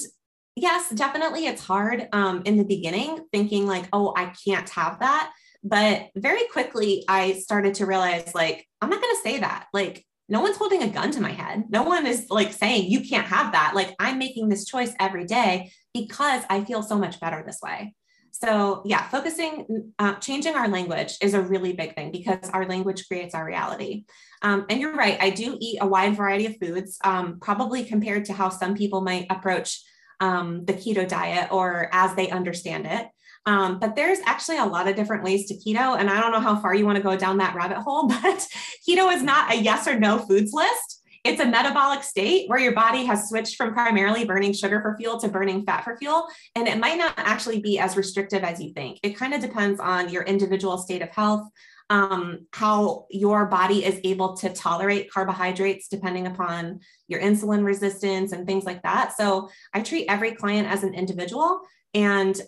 yes, 0.56 0.90
definitely 0.92 1.48
it's 1.48 1.66
hard 1.66 2.08
um, 2.14 2.44
in 2.46 2.58
the 2.58 2.64
beginning 2.64 3.26
thinking 3.32 3.66
like, 3.66 3.88
oh, 3.94 4.14
I 4.16 4.34
can't 4.46 4.70
have 4.70 5.00
that. 5.00 5.32
But 5.64 6.08
very 6.16 6.46
quickly, 6.52 7.04
I 7.08 7.34
started 7.34 7.74
to 7.76 7.86
realize 7.86 8.34
like, 8.34 8.66
I'm 8.82 8.90
not 8.90 9.02
going 9.02 9.16
to 9.16 9.22
say 9.22 9.40
that. 9.40 9.68
Like, 9.74 10.06
no 10.30 10.42
one's 10.42 10.58
holding 10.58 10.84
a 10.84 10.88
gun 10.88 11.12
to 11.12 11.22
my 11.22 11.32
head. 11.32 11.66
No 11.70 11.84
one 11.84 12.06
is 12.06 12.28
like 12.30 12.54
saying 12.54 12.89
you 12.89 13.02
can't 13.02 13.28
have 13.28 13.52
that. 13.54 13.74
Like, 13.76 13.96
I'm 14.00 14.20
making 14.20 14.48
this 14.48 14.65
choice 14.65 14.93
every 15.00 15.26
day 15.26 15.72
because 15.93 16.43
I 16.50 16.63
feel 16.63 16.84
so 16.84 16.98
much 16.98 17.20
better 17.20 17.43
this 17.46 17.60
way. 17.63 17.96
So, 18.32 18.84
yeah, 18.86 19.08
focusing, 19.10 19.91
uh, 19.98 20.13
changing 20.15 20.56
our 20.56 20.67
language 20.67 21.17
is 21.20 21.34
a 21.34 21.41
really 21.41 21.74
big 21.74 21.96
thing 21.96 22.12
because 22.12 22.50
our 22.52 22.65
language 22.67 23.08
creates 23.08 23.34
our 23.34 23.43
reality. 23.43 24.06
Um, 24.41 24.65
and 24.69 24.80
you're 24.80 24.95
right, 24.95 25.17
I 25.19 25.32
do 25.32 25.58
eat 25.60 25.80
a 25.82 25.88
wide 25.88 26.15
variety 26.15 26.45
of 26.45 26.58
foods, 26.58 26.97
um, 27.04 27.39
probably 27.41 27.84
compared 27.84 28.25
to 28.25 28.34
how 28.34 28.49
some 28.49 28.75
people 28.75 29.02
might 29.02 29.28
approach 29.30 29.84
um, 30.19 30.65
the 30.65 30.73
keto 30.73 31.08
diet 31.08 31.52
or 31.52 31.89
as 31.91 32.15
they 32.15 32.30
understand 32.30 32.86
it. 32.86 33.08
Um, 33.45 33.80
but 33.80 33.95
there's 33.95 34.19
actually 34.25 34.58
a 34.58 34.65
lot 34.65 34.88
of 34.88 34.95
different 34.95 35.23
ways 35.23 35.47
to 35.47 35.56
keto. 35.56 35.97
And 35.97 36.10
I 36.10 36.21
don't 36.21 36.32
know 36.32 36.39
how 36.39 36.60
far 36.60 36.75
you 36.75 36.86
want 36.86 36.97
to 36.97 37.04
go 37.04 37.15
down 37.15 37.38
that 37.38 37.56
rabbit 37.56 37.78
hole, 37.78 38.08
but 38.08 38.47
keto 38.88 39.13
is 39.13 39.23
not 39.23 39.54
a 39.54 39.58
yes 39.58 39.88
or 39.88 39.99
no 39.99 40.19
foods 40.19 40.54
list. 40.54 40.97
It's 41.25 41.41
a 41.41 41.45
metabolic 41.45 42.04
state 42.04 42.47
where 42.47 42.60
your 42.60 42.71
body 42.71 43.04
has 43.06 43.28
switched 43.28 43.58
from 43.58 43.73
primarily 43.73 44.23
burning 44.23 44.54
sugar 44.54 44.82
for 44.82 44.95
fuel 44.97 45.19
to 45.19 45.28
burning 45.28 45.65
fat 45.65 45.84
for 45.84 45.97
fuel. 45.97 46.28
And 46.56 46.67
it 46.67 46.78
might 46.78 46.97
not 46.97 47.13
actually 47.17 47.60
be 47.60 47.78
as 47.78 47.97
restrictive 47.97 48.43
as 48.43 48.62
you 48.62 48.71
think. 48.71 48.99
It 49.04 49.17
kind 49.17 49.34
of 49.34 49.41
depends 49.41 49.82
on 49.82 50.10
your 50.10 50.23
individual 50.23 50.78
state 50.78 51.02
of 51.02 51.10
health, 51.10 51.49
um, 51.89 52.47
how 52.54 53.06
your 53.10 53.45
body 53.45 53.84
is 53.84 53.99
able 54.04 54.36
to 54.38 54.49
tolerate 54.49 55.12
carbohydrates 55.12 55.88
depending 55.88 56.28
upon 56.28 56.80
your 57.08 57.19
insulin 57.19 57.63
resistance 57.63 58.32
and 58.32 58.45
things 58.45 58.65
like 58.65 58.84
that. 58.84 59.17
So 59.17 59.49
I 59.73 59.82
treat 59.82 60.06
every 60.08 60.34
client 60.34 60.67
as 60.67 60.84
an 60.84 60.93
individual. 60.93 61.62
And 61.93 62.39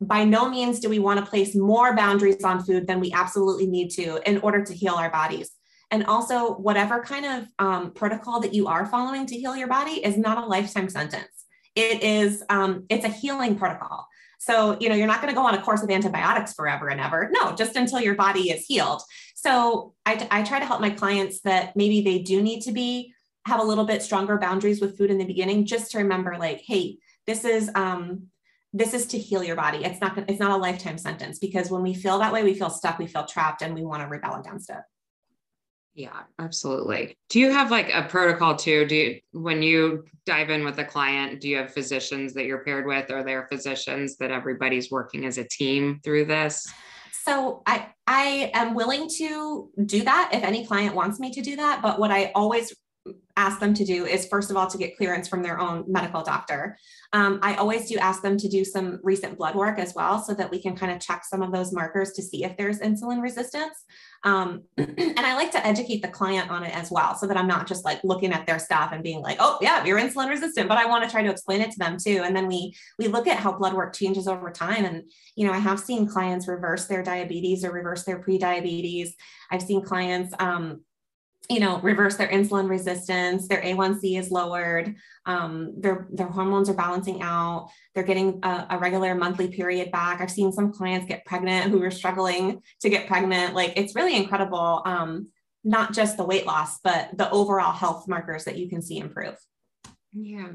by 0.00 0.24
no 0.24 0.48
means 0.48 0.80
do 0.80 0.88
we 0.88 0.98
want 0.98 1.18
to 1.18 1.30
place 1.30 1.54
more 1.54 1.96
boundaries 1.96 2.44
on 2.44 2.64
food 2.64 2.86
than 2.86 3.00
we 3.00 3.12
absolutely 3.12 3.66
need 3.66 3.90
to 3.90 4.20
in 4.28 4.38
order 4.38 4.62
to 4.64 4.74
heal 4.74 4.94
our 4.94 5.10
bodies. 5.10 5.50
And 5.90 6.06
also, 6.06 6.54
whatever 6.54 7.02
kind 7.02 7.26
of 7.26 7.48
um, 7.58 7.92
protocol 7.92 8.40
that 8.40 8.54
you 8.54 8.68
are 8.68 8.86
following 8.86 9.26
to 9.26 9.36
heal 9.36 9.56
your 9.56 9.66
body 9.66 10.04
is 10.04 10.16
not 10.16 10.38
a 10.38 10.46
lifetime 10.46 10.88
sentence. 10.88 11.46
It 11.74 12.02
is, 12.02 12.44
um, 12.48 12.86
it's 12.88 13.04
a 13.04 13.08
healing 13.08 13.56
protocol. 13.56 14.06
So, 14.42 14.78
you 14.80 14.88
know, 14.88 14.94
you're 14.94 15.06
not 15.06 15.20
going 15.20 15.32
to 15.32 15.38
go 15.38 15.46
on 15.46 15.54
a 15.54 15.60
course 15.60 15.82
of 15.82 15.90
antibiotics 15.90 16.54
forever 16.54 16.88
and 16.88 16.98
ever. 16.98 17.30
No, 17.30 17.54
just 17.54 17.76
until 17.76 18.00
your 18.00 18.14
body 18.14 18.50
is 18.50 18.64
healed. 18.64 19.02
So 19.34 19.92
I, 20.06 20.26
I 20.30 20.42
try 20.42 20.58
to 20.58 20.64
help 20.64 20.80
my 20.80 20.88
clients 20.88 21.42
that 21.42 21.76
maybe 21.76 22.00
they 22.00 22.20
do 22.20 22.40
need 22.40 22.62
to 22.62 22.72
be, 22.72 23.12
have 23.46 23.60
a 23.60 23.64
little 23.64 23.84
bit 23.84 24.02
stronger 24.02 24.38
boundaries 24.38 24.80
with 24.80 24.96
food 24.96 25.10
in 25.10 25.18
the 25.18 25.26
beginning, 25.26 25.66
just 25.66 25.90
to 25.90 25.98
remember 25.98 26.38
like, 26.38 26.62
hey, 26.66 26.96
this 27.26 27.44
is, 27.44 27.70
um, 27.74 28.28
this 28.72 28.94
is 28.94 29.04
to 29.08 29.18
heal 29.18 29.44
your 29.44 29.56
body. 29.56 29.84
It's 29.84 30.00
not, 30.00 30.16
it's 30.26 30.40
not 30.40 30.52
a 30.52 30.56
lifetime 30.56 30.96
sentence 30.96 31.38
because 31.38 31.70
when 31.70 31.82
we 31.82 31.92
feel 31.92 32.18
that 32.20 32.32
way, 32.32 32.42
we 32.42 32.54
feel 32.54 32.70
stuck, 32.70 32.98
we 32.98 33.06
feel 33.06 33.26
trapped, 33.26 33.60
and 33.60 33.74
we 33.74 33.84
want 33.84 34.02
to 34.02 34.08
rebel 34.08 34.40
against 34.40 34.70
it. 34.70 34.78
Yeah, 36.00 36.22
absolutely. 36.38 37.14
Do 37.28 37.38
you 37.38 37.52
have 37.52 37.70
like 37.70 37.92
a 37.92 38.04
protocol 38.04 38.56
too? 38.56 38.86
Do 38.86 38.94
you, 38.94 39.20
when 39.32 39.62
you 39.62 40.06
dive 40.24 40.48
in 40.48 40.64
with 40.64 40.78
a 40.78 40.84
client, 40.84 41.42
do 41.42 41.48
you 41.50 41.58
have 41.58 41.74
physicians 41.74 42.32
that 42.32 42.46
you're 42.46 42.64
paired 42.64 42.86
with? 42.86 43.10
Are 43.10 43.22
there 43.22 43.46
physicians 43.48 44.16
that 44.16 44.30
everybody's 44.30 44.90
working 44.90 45.26
as 45.26 45.36
a 45.36 45.44
team 45.44 46.00
through 46.02 46.24
this? 46.24 46.66
So 47.26 47.62
I 47.66 47.88
I 48.06 48.50
am 48.54 48.72
willing 48.72 49.10
to 49.18 49.68
do 49.84 50.02
that 50.04 50.30
if 50.32 50.42
any 50.42 50.64
client 50.64 50.94
wants 50.94 51.20
me 51.20 51.32
to 51.32 51.42
do 51.42 51.56
that. 51.56 51.82
But 51.82 51.98
what 51.98 52.10
I 52.10 52.32
always 52.34 52.74
ask 53.36 53.60
them 53.60 53.74
to 53.74 53.84
do 53.84 54.06
is 54.06 54.26
first 54.26 54.50
of 54.50 54.56
all 54.56 54.66
to 54.66 54.78
get 54.78 54.96
clearance 54.96 55.28
from 55.28 55.42
their 55.42 55.58
own 55.58 55.84
medical 55.86 56.22
doctor. 56.22 56.76
Um, 57.12 57.38
I 57.42 57.54
always 57.56 57.88
do 57.88 57.98
ask 57.98 58.22
them 58.22 58.36
to 58.38 58.48
do 58.48 58.64
some 58.64 59.00
recent 59.02 59.38
blood 59.38 59.54
work 59.54 59.78
as 59.78 59.94
well 59.94 60.22
so 60.22 60.34
that 60.34 60.50
we 60.50 60.60
can 60.60 60.76
kind 60.76 60.92
of 60.92 61.00
check 61.00 61.24
some 61.24 61.42
of 61.42 61.52
those 61.52 61.72
markers 61.72 62.12
to 62.12 62.22
see 62.22 62.44
if 62.44 62.56
there's 62.56 62.80
insulin 62.80 63.22
resistance. 63.22 63.84
Um, 64.22 64.64
and 64.76 65.18
I 65.18 65.34
like 65.34 65.50
to 65.52 65.66
educate 65.66 66.02
the 66.02 66.08
client 66.08 66.50
on 66.50 66.62
it 66.62 66.76
as 66.76 66.90
well 66.90 67.14
so 67.14 67.26
that 67.26 67.36
I'm 67.36 67.46
not 67.46 67.66
just 67.66 67.84
like 67.84 68.02
looking 68.04 68.32
at 68.32 68.46
their 68.46 68.58
stuff 68.58 68.90
and 68.92 69.02
being 69.02 69.22
like, 69.22 69.38
oh 69.40 69.58
yeah, 69.60 69.84
you're 69.84 69.98
insulin 69.98 70.28
resistant, 70.28 70.68
but 70.68 70.78
I 70.78 70.86
want 70.86 71.04
to 71.04 71.10
try 71.10 71.22
to 71.22 71.30
explain 71.30 71.60
it 71.60 71.70
to 71.70 71.78
them 71.78 71.96
too. 71.96 72.22
And 72.24 72.36
then 72.36 72.46
we 72.46 72.74
we 72.98 73.08
look 73.08 73.26
at 73.26 73.38
how 73.38 73.52
blood 73.52 73.74
work 73.74 73.94
changes 73.94 74.28
over 74.28 74.50
time. 74.50 74.84
And 74.84 75.04
you 75.36 75.46
know, 75.46 75.52
I 75.52 75.58
have 75.58 75.80
seen 75.80 76.06
clients 76.06 76.48
reverse 76.48 76.86
their 76.86 77.02
diabetes 77.02 77.64
or 77.64 77.72
reverse 77.72 78.04
their 78.04 78.18
pre-diabetes. 78.18 79.14
I've 79.50 79.62
seen 79.62 79.82
clients 79.82 80.34
um, 80.38 80.82
you 81.50 81.58
know, 81.58 81.80
reverse 81.80 82.16
their 82.16 82.28
insulin 82.28 82.70
resistance, 82.70 83.48
their 83.48 83.60
A1C 83.60 84.16
is 84.18 84.30
lowered, 84.30 84.94
um, 85.26 85.74
their, 85.76 86.06
their 86.12 86.28
hormones 86.28 86.70
are 86.70 86.74
balancing 86.74 87.22
out, 87.22 87.70
they're 87.92 88.04
getting 88.04 88.38
a, 88.44 88.68
a, 88.70 88.78
regular 88.78 89.16
monthly 89.16 89.48
period 89.48 89.90
back. 89.90 90.20
I've 90.20 90.30
seen 90.30 90.52
some 90.52 90.72
clients 90.72 91.08
get 91.08 91.24
pregnant 91.24 91.72
who 91.72 91.80
were 91.80 91.90
struggling 91.90 92.62
to 92.82 92.88
get 92.88 93.08
pregnant. 93.08 93.54
Like 93.54 93.72
it's 93.74 93.96
really 93.96 94.16
incredible, 94.16 94.82
um, 94.86 95.28
not 95.64 95.92
just 95.92 96.16
the 96.16 96.24
weight 96.24 96.46
loss, 96.46 96.78
but 96.84 97.10
the 97.18 97.28
overall 97.30 97.72
health 97.72 98.06
markers 98.06 98.44
that 98.44 98.56
you 98.56 98.68
can 98.68 98.80
see 98.80 98.98
improve. 98.98 99.36
Yeah. 100.12 100.50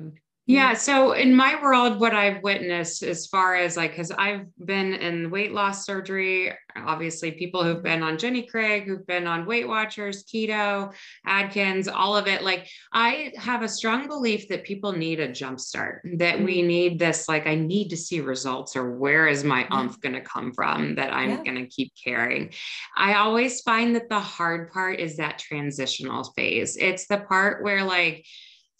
Yeah. 0.48 0.76
So 0.76 1.14
in 1.14 1.36
my 1.36 1.60
world, 1.60 2.00
what 2.00 2.14
I've 2.14 2.44
witnessed 2.44 3.02
as 3.02 3.26
far 3.26 3.56
as 3.56 3.76
like, 3.76 3.92
because 3.92 4.12
I've 4.12 4.46
been 4.64 4.94
in 4.94 5.32
weight 5.32 5.54
loss 5.54 5.88
surgery, 5.88 6.54
obviously 6.76 7.32
people 7.32 7.64
who've 7.64 7.82
been 7.82 8.04
on 8.04 8.20
Jenny 8.20 8.44
Craig, 8.46 8.84
who've 8.86 9.08
been 9.08 9.26
on 9.26 9.48
Weight 9.48 9.68
Watchers, 9.68 10.24
keto, 10.24 10.94
Atkins, 11.26 11.88
all 11.88 12.16
of 12.16 12.28
it. 12.28 12.44
Like 12.44 12.68
I 12.94 13.34
have 13.38 13.64
a 13.64 13.68
strong 13.68 14.08
belief 14.08 14.48
that 14.50 14.64
people 14.64 14.92
need 14.92 15.20
a 15.20 15.32
jump 15.32 15.60
start, 15.60 16.02
that 16.18 16.40
we 16.40 16.60
mm-hmm. 16.60 16.68
need 16.68 17.00
this, 17.00 17.28
like, 17.28 17.48
I 17.48 17.56
need 17.56 17.90
to 17.90 17.98
see 17.98 18.20
results 18.22 18.76
or 18.76 18.92
where 18.92 19.28
is 19.28 19.44
my 19.44 19.68
umph 19.72 20.00
going 20.00 20.14
to 20.14 20.22
come 20.22 20.54
from 20.54 20.94
that 20.96 21.12
I'm 21.12 21.30
yeah. 21.32 21.44
going 21.44 21.56
to 21.56 21.66
keep 21.66 21.92
carrying. 22.04 22.54
I 22.96 23.16
always 23.16 23.62
find 23.62 23.96
that 23.96 24.10
the 24.10 24.20
hard 24.20 24.72
part 24.72 25.00
is 25.00 25.18
that 25.18 25.40
transitional 25.40 26.24
phase. 26.36 26.78
It's 26.78 27.08
the 27.08 27.18
part 27.18 27.64
where 27.64 27.84
like, 27.84 28.28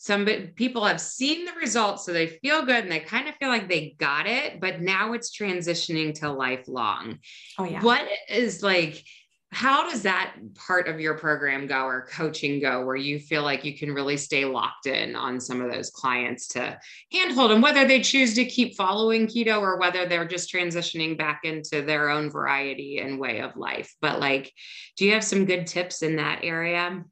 some 0.06 0.28
people 0.56 0.86
have 0.86 1.02
seen 1.02 1.46
the 1.46 1.54
results 1.54 2.06
so 2.06 2.14
they 2.14 2.28
feel 2.28 2.64
good 2.64 2.84
and 2.84 2.92
they 2.92 3.00
kind 3.00 3.28
of 3.28 3.34
feel 3.38 3.50
like 3.50 3.68
they 3.68 3.96
got 3.98 4.28
it 4.28 4.62
but 4.62 4.80
now 4.80 5.14
it's 5.14 5.36
transitioning 5.36 6.14
to 6.14 6.32
lifelong. 6.32 7.18
Oh 7.58 7.64
yeah. 7.64 7.82
What 7.82 8.08
is 8.30 8.62
like 8.62 9.04
how 9.52 9.90
does 9.90 10.04
that 10.04 10.36
part 10.54 10.88
of 10.88 11.00
your 11.00 11.18
program 11.18 11.66
go 11.66 11.86
or 11.86 12.08
coaching 12.12 12.60
go 12.60 12.86
where 12.86 12.96
you 12.96 13.18
feel 13.18 13.42
like 13.42 13.64
you 13.64 13.76
can 13.76 13.94
really 13.94 14.18
stay 14.18 14.44
locked 14.44 14.86
in 14.86 15.16
on 15.16 15.40
some 15.40 15.62
of 15.62 15.72
those 15.72 15.90
clients 15.90 16.50
to 16.50 16.78
handhold 17.12 17.50
them 17.50 17.62
whether 17.62 17.88
they 17.88 18.02
choose 18.02 18.36
to 18.36 18.46
keep 18.46 18.76
following 18.76 19.26
keto 19.26 19.60
or 19.60 19.80
whether 19.80 20.06
they're 20.06 20.28
just 20.28 20.54
transitioning 20.54 21.18
back 21.18 21.42
into 21.46 21.82
their 21.82 22.10
own 22.10 22.30
variety 22.30 23.00
and 23.00 23.20
way 23.20 23.40
of 23.40 23.56
life? 23.56 23.92
But 24.02 24.20
like 24.20 24.52
do 24.98 25.06
you 25.06 25.14
have 25.14 25.24
some 25.24 25.46
good 25.46 25.66
tips 25.66 26.04
in 26.04 26.18
that 26.18 26.42
area 26.44 27.04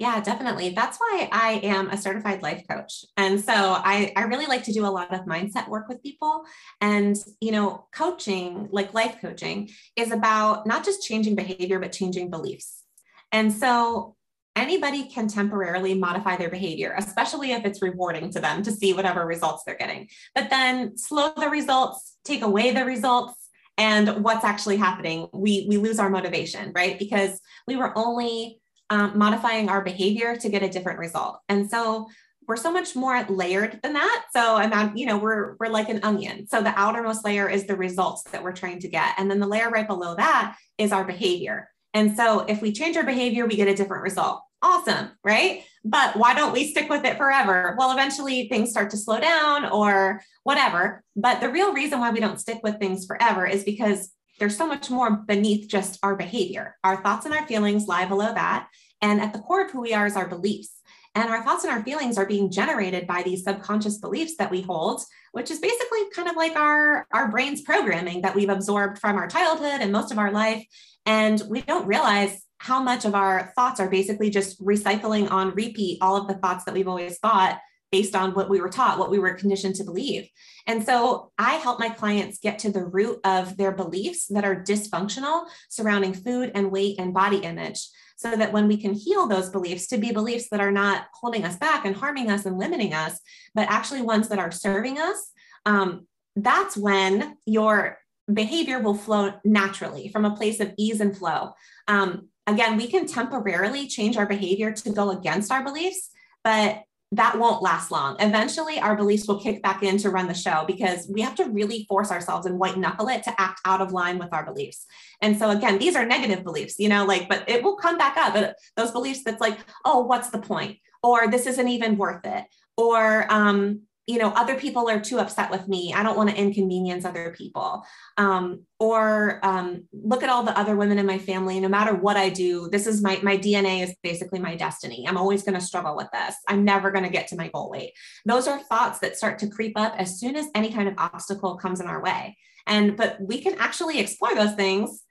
yeah, 0.00 0.18
definitely. 0.18 0.70
That's 0.70 0.96
why 0.96 1.28
I 1.30 1.60
am 1.62 1.90
a 1.90 1.98
certified 1.98 2.42
life 2.42 2.64
coach. 2.66 3.04
And 3.18 3.38
so 3.38 3.52
I, 3.52 4.14
I 4.16 4.22
really 4.22 4.46
like 4.46 4.64
to 4.64 4.72
do 4.72 4.86
a 4.86 4.88
lot 4.88 5.12
of 5.12 5.26
mindset 5.26 5.68
work 5.68 5.90
with 5.90 6.02
people. 6.02 6.44
And, 6.80 7.14
you 7.42 7.52
know, 7.52 7.84
coaching, 7.94 8.70
like 8.72 8.94
life 8.94 9.18
coaching, 9.20 9.68
is 9.96 10.10
about 10.10 10.66
not 10.66 10.86
just 10.86 11.06
changing 11.06 11.34
behavior, 11.34 11.78
but 11.78 11.92
changing 11.92 12.30
beliefs. 12.30 12.82
And 13.30 13.52
so 13.52 14.16
anybody 14.56 15.04
can 15.04 15.28
temporarily 15.28 15.92
modify 15.92 16.38
their 16.38 16.48
behavior, 16.48 16.94
especially 16.96 17.52
if 17.52 17.66
it's 17.66 17.82
rewarding 17.82 18.30
to 18.30 18.40
them 18.40 18.62
to 18.62 18.72
see 18.72 18.94
whatever 18.94 19.26
results 19.26 19.64
they're 19.66 19.76
getting. 19.76 20.08
But 20.34 20.48
then 20.48 20.96
slow 20.96 21.30
the 21.36 21.50
results, 21.50 22.16
take 22.24 22.40
away 22.40 22.70
the 22.70 22.86
results, 22.86 23.34
and 23.76 24.24
what's 24.24 24.44
actually 24.44 24.78
happening, 24.78 25.28
we, 25.34 25.66
we 25.68 25.76
lose 25.76 25.98
our 25.98 26.10
motivation, 26.10 26.72
right? 26.74 26.98
Because 26.98 27.38
we 27.66 27.76
were 27.76 27.96
only 27.98 28.59
um, 28.90 29.16
modifying 29.16 29.68
our 29.68 29.82
behavior 29.82 30.36
to 30.36 30.48
get 30.48 30.62
a 30.62 30.68
different 30.68 30.98
result. 30.98 31.38
And 31.48 31.70
so 31.70 32.08
we're 32.46 32.56
so 32.56 32.72
much 32.72 32.96
more 32.96 33.24
layered 33.28 33.78
than 33.82 33.92
that. 33.92 34.24
So 34.32 34.56
I'm, 34.56 34.96
you 34.96 35.06
know, 35.06 35.18
we're 35.18 35.56
we're 35.60 35.68
like 35.68 35.88
an 35.88 36.00
onion. 36.02 36.48
So 36.48 36.60
the 36.62 36.76
outermost 36.76 37.24
layer 37.24 37.48
is 37.48 37.66
the 37.66 37.76
results 37.76 38.24
that 38.32 38.42
we're 38.42 38.52
trying 38.52 38.80
to 38.80 38.88
get, 38.88 39.14
and 39.18 39.30
then 39.30 39.38
the 39.38 39.46
layer 39.46 39.70
right 39.70 39.86
below 39.86 40.16
that 40.16 40.56
is 40.76 40.90
our 40.90 41.04
behavior. 41.04 41.68
And 41.94 42.16
so 42.16 42.40
if 42.40 42.60
we 42.60 42.72
change 42.72 42.96
our 42.96 43.04
behavior, 43.04 43.46
we 43.46 43.56
get 43.56 43.68
a 43.68 43.74
different 43.74 44.02
result. 44.02 44.42
Awesome, 44.62 45.10
right? 45.24 45.64
But 45.84 46.16
why 46.16 46.34
don't 46.34 46.52
we 46.52 46.70
stick 46.70 46.90
with 46.90 47.04
it 47.04 47.16
forever? 47.16 47.74
Well, 47.78 47.92
eventually 47.92 48.48
things 48.48 48.70
start 48.70 48.90
to 48.90 48.96
slow 48.96 49.18
down 49.20 49.64
or 49.66 50.20
whatever. 50.42 51.02
But 51.16 51.40
the 51.40 51.48
real 51.48 51.72
reason 51.72 51.98
why 51.98 52.10
we 52.10 52.20
don't 52.20 52.40
stick 52.40 52.60
with 52.62 52.78
things 52.78 53.06
forever 53.06 53.46
is 53.46 53.64
because 53.64 54.10
there's 54.40 54.56
so 54.56 54.66
much 54.66 54.90
more 54.90 55.10
beneath 55.10 55.68
just 55.68 56.00
our 56.02 56.16
behavior. 56.16 56.76
Our 56.82 57.02
thoughts 57.02 57.26
and 57.26 57.34
our 57.34 57.46
feelings 57.46 57.86
lie 57.86 58.06
below 58.06 58.32
that. 58.34 58.68
And 59.02 59.20
at 59.20 59.32
the 59.32 59.38
core 59.38 59.64
of 59.66 59.70
who 59.70 59.82
we 59.82 59.94
are 59.94 60.06
is 60.06 60.16
our 60.16 60.26
beliefs. 60.26 60.80
And 61.14 61.28
our 61.28 61.44
thoughts 61.44 61.64
and 61.64 61.72
our 61.72 61.82
feelings 61.82 62.16
are 62.16 62.26
being 62.26 62.50
generated 62.50 63.06
by 63.06 63.22
these 63.22 63.44
subconscious 63.44 63.98
beliefs 63.98 64.36
that 64.38 64.50
we 64.50 64.62
hold, 64.62 65.02
which 65.32 65.50
is 65.50 65.58
basically 65.58 66.00
kind 66.14 66.28
of 66.28 66.36
like 66.36 66.56
our, 66.56 67.06
our 67.12 67.28
brain's 67.30 67.62
programming 67.62 68.22
that 68.22 68.34
we've 68.34 68.48
absorbed 68.48 68.98
from 68.98 69.16
our 69.16 69.28
childhood 69.28 69.80
and 69.80 69.92
most 69.92 70.10
of 70.10 70.18
our 70.18 70.32
life. 70.32 70.64
And 71.04 71.42
we 71.48 71.60
don't 71.62 71.86
realize 71.86 72.42
how 72.58 72.82
much 72.82 73.04
of 73.04 73.14
our 73.14 73.52
thoughts 73.56 73.80
are 73.80 73.90
basically 73.90 74.30
just 74.30 74.62
recycling 74.64 75.30
on 75.30 75.54
repeat 75.54 75.98
all 76.00 76.16
of 76.16 76.28
the 76.28 76.34
thoughts 76.34 76.64
that 76.64 76.74
we've 76.74 76.88
always 76.88 77.18
thought 77.18 77.58
based 77.92 78.14
on 78.14 78.34
what 78.34 78.48
we 78.48 78.60
were 78.60 78.68
taught, 78.68 78.98
what 78.98 79.10
we 79.10 79.18
were 79.18 79.34
conditioned 79.34 79.74
to 79.76 79.84
believe. 79.84 80.28
And 80.66 80.84
so 80.84 81.32
I 81.38 81.54
help 81.54 81.80
my 81.80 81.88
clients 81.88 82.38
get 82.38 82.60
to 82.60 82.70
the 82.70 82.84
root 82.84 83.18
of 83.24 83.56
their 83.56 83.72
beliefs 83.72 84.26
that 84.26 84.44
are 84.44 84.62
dysfunctional 84.62 85.46
surrounding 85.68 86.14
food 86.14 86.52
and 86.54 86.70
weight 86.70 86.96
and 86.98 87.14
body 87.14 87.38
image. 87.38 87.88
So 88.16 88.36
that 88.36 88.52
when 88.52 88.68
we 88.68 88.76
can 88.76 88.92
heal 88.92 89.26
those 89.26 89.48
beliefs 89.48 89.86
to 89.88 89.96
be 89.96 90.12
beliefs 90.12 90.48
that 90.50 90.60
are 90.60 90.70
not 90.70 91.06
holding 91.14 91.44
us 91.44 91.56
back 91.56 91.86
and 91.86 91.96
harming 91.96 92.30
us 92.30 92.44
and 92.44 92.58
limiting 92.58 92.92
us, 92.92 93.18
but 93.54 93.70
actually 93.70 94.02
ones 94.02 94.28
that 94.28 94.38
are 94.38 94.50
serving 94.50 94.98
us, 94.98 95.32
um, 95.64 96.06
that's 96.36 96.76
when 96.76 97.38
your 97.46 97.96
behavior 98.32 98.78
will 98.78 98.94
flow 98.94 99.32
naturally 99.42 100.08
from 100.08 100.26
a 100.26 100.36
place 100.36 100.60
of 100.60 100.72
ease 100.76 101.00
and 101.00 101.16
flow. 101.16 101.52
Um, 101.88 102.28
again, 102.46 102.76
we 102.76 102.88
can 102.88 103.06
temporarily 103.06 103.88
change 103.88 104.18
our 104.18 104.26
behavior 104.26 104.70
to 104.70 104.90
go 104.90 105.10
against 105.10 105.50
our 105.50 105.64
beliefs, 105.64 106.10
but 106.44 106.82
that 107.12 107.36
won't 107.36 107.60
last 107.60 107.90
long. 107.90 108.16
Eventually, 108.20 108.78
our 108.78 108.94
beliefs 108.94 109.26
will 109.26 109.40
kick 109.40 109.62
back 109.62 109.82
in 109.82 109.98
to 109.98 110.10
run 110.10 110.28
the 110.28 110.34
show 110.34 110.64
because 110.66 111.08
we 111.12 111.20
have 111.22 111.34
to 111.36 111.44
really 111.44 111.84
force 111.88 112.12
ourselves 112.12 112.46
and 112.46 112.58
white 112.58 112.76
knuckle 112.76 113.08
it 113.08 113.24
to 113.24 113.40
act 113.40 113.60
out 113.64 113.80
of 113.80 113.92
line 113.92 114.18
with 114.18 114.32
our 114.32 114.44
beliefs. 114.44 114.86
And 115.20 115.36
so, 115.36 115.50
again, 115.50 115.78
these 115.78 115.96
are 115.96 116.06
negative 116.06 116.44
beliefs, 116.44 116.76
you 116.78 116.88
know, 116.88 117.04
like, 117.04 117.28
but 117.28 117.48
it 117.48 117.64
will 117.64 117.76
come 117.76 117.98
back 117.98 118.16
up. 118.16 118.54
Those 118.76 118.92
beliefs 118.92 119.24
that's 119.24 119.40
like, 119.40 119.58
oh, 119.84 120.00
what's 120.00 120.30
the 120.30 120.38
point? 120.38 120.78
Or 121.02 121.28
this 121.28 121.46
isn't 121.46 121.68
even 121.68 121.96
worth 121.96 122.24
it. 122.24 122.44
Or, 122.76 123.26
um, 123.32 123.82
you 124.10 124.18
know 124.18 124.30
other 124.30 124.56
people 124.56 124.88
are 124.90 124.98
too 124.98 125.20
upset 125.20 125.50
with 125.50 125.68
me. 125.68 125.94
I 125.94 126.02
don't 126.02 126.16
want 126.16 126.30
to 126.30 126.36
inconvenience 126.36 127.04
other 127.04 127.32
people. 127.36 127.84
Um, 128.16 128.64
or 128.80 129.38
um, 129.42 129.84
look 129.92 130.22
at 130.22 130.30
all 130.30 130.42
the 130.42 130.58
other 130.58 130.74
women 130.74 130.98
in 130.98 131.06
my 131.06 131.18
family. 131.18 131.60
No 131.60 131.68
matter 131.68 131.94
what 131.94 132.16
i 132.16 132.28
do 132.28 132.68
this 132.70 132.86
is 132.86 133.02
my 133.02 133.20
my 133.22 133.36
dna 133.36 133.84
is 133.84 133.94
basically 134.02 134.40
my 134.40 134.56
destiny. 134.56 135.06
I'm 135.06 135.16
always 135.16 135.42
going 135.42 135.58
to 135.58 135.64
struggle 135.64 135.96
with 135.96 136.08
this. 136.12 136.34
I'm 136.48 136.64
never 136.64 136.90
going 136.90 137.04
to 137.04 137.10
get 137.10 137.28
to 137.28 137.36
my 137.36 137.48
goal 137.48 137.70
weight. 137.70 137.92
Those 138.26 138.48
are 138.48 138.58
thoughts 138.58 138.98
that 139.00 139.16
start 139.16 139.38
to 139.40 139.48
creep 139.48 139.78
up 139.78 139.94
as 139.96 140.18
soon 140.18 140.34
as 140.34 140.48
any 140.54 140.72
kind 140.72 140.88
of 140.88 140.94
obstacle 140.98 141.56
comes 141.56 141.80
in 141.80 141.86
our 141.86 142.02
way. 142.02 142.36
And 142.66 142.96
but 142.96 143.18
we 143.20 143.40
can 143.40 143.54
actually 143.58 144.00
explore 144.00 144.34
those 144.34 144.54
things 144.54 145.04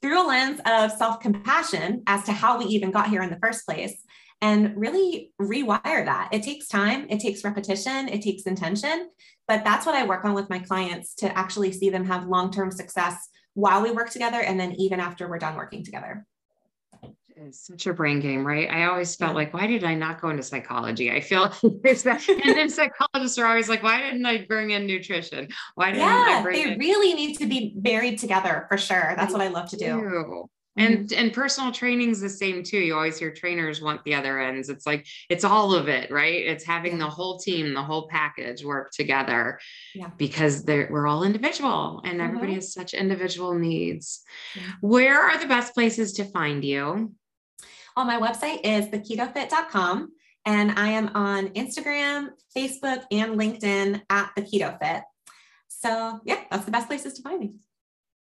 through 0.00 0.22
a 0.22 0.26
lens 0.26 0.60
of 0.66 0.92
self-compassion 0.92 2.02
as 2.06 2.24
to 2.24 2.32
how 2.32 2.58
we 2.58 2.66
even 2.66 2.90
got 2.90 3.08
here 3.08 3.22
in 3.22 3.30
the 3.30 3.38
first 3.42 3.66
place 3.66 3.96
and 4.42 4.76
really 4.76 5.32
rewire 5.40 6.04
that. 6.04 6.28
It 6.32 6.42
takes 6.42 6.68
time, 6.68 7.06
it 7.08 7.20
takes 7.20 7.44
repetition, 7.44 8.08
it 8.08 8.22
takes 8.22 8.42
intention, 8.42 9.10
but 9.48 9.64
that's 9.64 9.86
what 9.86 9.94
I 9.94 10.04
work 10.04 10.24
on 10.24 10.34
with 10.34 10.50
my 10.50 10.58
clients 10.58 11.14
to 11.16 11.38
actually 11.38 11.72
see 11.72 11.90
them 11.90 12.04
have 12.04 12.26
long 12.26 12.50
term 12.50 12.70
success 12.70 13.28
while 13.54 13.82
we 13.82 13.90
work 13.90 14.10
together 14.10 14.40
and 14.40 14.60
then 14.60 14.72
even 14.72 15.00
after 15.00 15.28
we're 15.28 15.38
done 15.38 15.56
working 15.56 15.84
together. 15.84 16.26
It's 17.38 17.66
such 17.66 17.86
a 17.86 17.92
brain 17.92 18.20
game, 18.20 18.46
right? 18.46 18.68
I 18.70 18.84
always 18.84 19.14
felt 19.14 19.34
like, 19.34 19.52
why 19.52 19.66
did 19.66 19.84
I 19.84 19.94
not 19.94 20.22
go 20.22 20.30
into 20.30 20.42
psychology? 20.42 21.10
I 21.10 21.20
feel 21.20 21.48
that, 21.62 22.24
and 22.28 22.56
then 22.56 22.70
psychologists 22.70 23.36
are 23.36 23.46
always 23.46 23.68
like, 23.68 23.82
why 23.82 24.00
didn't 24.00 24.24
I 24.24 24.46
bring 24.46 24.70
in 24.70 24.86
nutrition? 24.86 25.48
Why 25.74 25.90
didn't 25.90 26.00
yeah, 26.00 26.38
I 26.38 26.42
bring 26.42 26.64
they 26.64 26.72
in- 26.72 26.78
really 26.78 27.12
need 27.12 27.36
to 27.38 27.46
be 27.46 27.74
buried 27.76 28.18
together 28.18 28.64
for 28.70 28.78
sure. 28.78 29.12
That's 29.16 29.34
what 29.34 29.42
I 29.42 29.48
love 29.48 29.68
to 29.70 29.76
do. 29.76 30.48
And 30.76 31.08
mm-hmm. 31.08 31.18
and 31.18 31.32
personal 31.32 31.72
training 31.72 32.10
is 32.10 32.20
the 32.20 32.28
same 32.28 32.62
too. 32.62 32.78
You 32.78 32.94
always 32.94 33.18
hear 33.18 33.32
trainers 33.32 33.80
want 33.80 34.04
the 34.04 34.14
other 34.14 34.40
ends. 34.40 34.68
It's 34.68 34.86
like 34.86 35.06
it's 35.28 35.44
all 35.44 35.74
of 35.74 35.88
it, 35.88 36.10
right? 36.10 36.44
It's 36.46 36.64
having 36.64 36.98
the 36.98 37.08
whole 37.08 37.38
team, 37.38 37.72
the 37.72 37.82
whole 37.82 38.08
package 38.08 38.64
work 38.64 38.92
together. 38.92 39.58
Yeah. 39.94 40.10
Because 40.16 40.64
we're 40.66 41.06
all 41.06 41.24
individual 41.24 42.02
and 42.04 42.18
mm-hmm. 42.18 42.26
everybody 42.26 42.54
has 42.54 42.72
such 42.72 42.94
individual 42.94 43.54
needs. 43.54 44.22
Yeah. 44.54 44.62
Where 44.80 45.20
are 45.20 45.38
the 45.38 45.46
best 45.46 45.74
places 45.74 46.12
to 46.14 46.24
find 46.24 46.64
you? 46.64 47.14
Well, 47.96 48.04
my 48.04 48.20
website 48.20 48.60
is 48.64 48.86
theketofit.com 48.86 50.12
and 50.44 50.72
I 50.72 50.88
am 50.88 51.08
on 51.14 51.48
Instagram, 51.48 52.28
Facebook, 52.54 53.04
and 53.10 53.38
LinkedIn 53.38 54.02
at 54.10 54.30
the 54.36 54.42
Keto 54.42 54.78
Fit. 54.78 55.02
So 55.68 56.20
yeah, 56.24 56.42
that's 56.50 56.64
the 56.64 56.70
best 56.70 56.88
places 56.88 57.14
to 57.14 57.22
find 57.22 57.40
me. 57.40 57.58